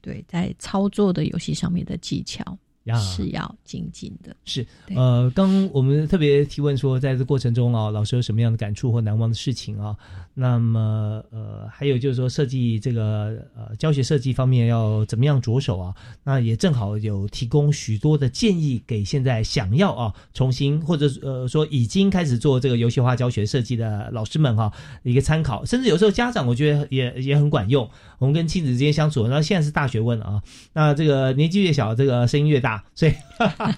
[0.01, 2.57] 对在操作的游戏上面的技巧。
[2.95, 4.64] 是要精进的，是
[4.95, 9.97] 呃，刚我们特别提问说，在这过程中啊，老师有什么样的感触或难忘的事情啊？
[10.34, 15.95] 那么呃，还有就是说，设计这个呃教学设计方面要怎么样着手啊？
[16.22, 24.72] 那也正好有提供许多的建议给现在想要啊重新或者呃说已经开始做这个游戏化教学设计的老师们哈
[25.03, 27.89] 一个参考，甚至有时候家长我觉得也也很管用。
[28.18, 30.43] 我们跟亲子之间相处，那现在是大学问啊。
[30.72, 32.76] 那这个年纪越小，这个声音越大。
[32.95, 33.12] 所以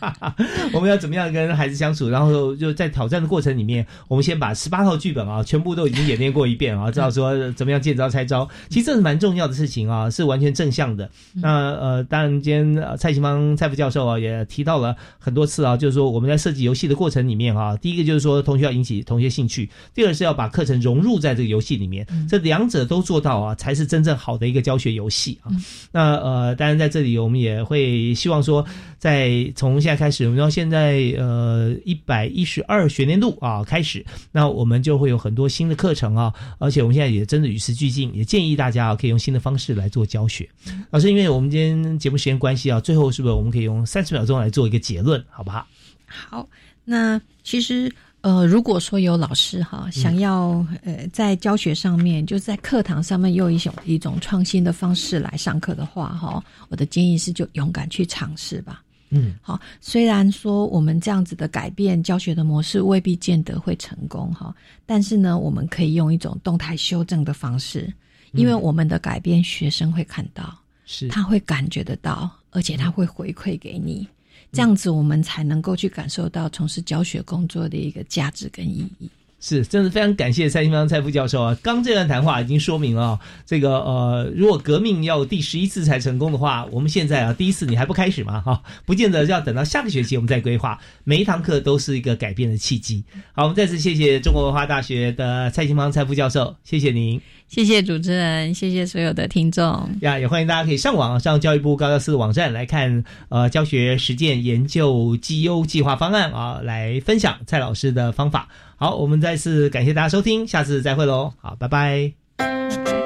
[0.72, 2.08] 我们要怎么样跟孩子相处？
[2.08, 8.48] 然后就在挑战的过程里面，我们先把十八套剧本啊，全部都已经演练过一遍啊，知道说怎么样见招拆招。
[8.68, 11.10] 其实这是蛮重要的事情啊，是完全正向的。
[11.34, 25.50] 那呃，当然今天蔡奇芳蔡副教授啊也提到了很多次啊，就是说我们在设计游戏的过程里面啊，第一个就是说同学要引起同学兴趣，第二是要把课程融入在这个游戏里面，这两者都做到啊，才是真正好的一个教学游戏啊。
[25.90, 28.64] 那呃，当然在这里我们也会希望说。
[28.98, 40.48] 在从现在开始，我们到现在呃一百一十二学年度啊开始，那我们就会有很多新的课程啊，而且我们现在也真的与时俱进，也建议大家啊可以用新的方式来做教学。
[40.90, 45.66] 老师，因为我们今天节目时间关系啊，最后是不是我们可以用三十秒钟来做一个结论，好不好？
[46.06, 46.48] 好，
[46.84, 47.92] 那其实。
[48.20, 58.82] 呃，如果说有老师哈想要呃在教学上面，就是在课堂上面用一种一种创新的方式来上课的话哈，我的建议是就勇敢去尝试吧。
[59.10, 64.54] 嗯，好，虽然说我们这样子的改变教学的模式未必见得会成功哈，
[64.84, 67.90] 但是呢，我们可以用一种动态修正的方式，
[68.32, 70.54] 因为我们的改变学生会看到，
[70.84, 71.08] 是。
[71.08, 74.06] 他会感觉得到，而且他会回馈给你。
[74.52, 79.08] 这样子，我们才能够去感受到从事教学工作的一个价值跟意义。
[79.40, 81.56] 是，真的非常感谢蔡新芳蔡副教授啊！
[81.62, 88.40] 刚这段谈话已经说明了，这个呃，如果革命要第十一次才成功的话，我们现在啊，第一次你还不开始嘛？
[88.40, 90.76] 哈，不见得要等到下个学期我们再规划。
[91.04, 93.04] 每一堂课都是一个改变的契机。
[93.32, 97.20] 好，我们再次谢谢中国文化大学的蔡新芳蔡副教授，谢谢您。
[97.48, 99.64] 谢谢主持人，谢谢所有的听众
[100.02, 108.48] 呀，也欢迎大家可以上网上教育部高教司的网站来看呃教学实践研究绩优计划方案啊，来分享蔡老师的方法。
[108.76, 112.97] 好，我们再次感谢大家收听，下次再会喽，好，拜拜。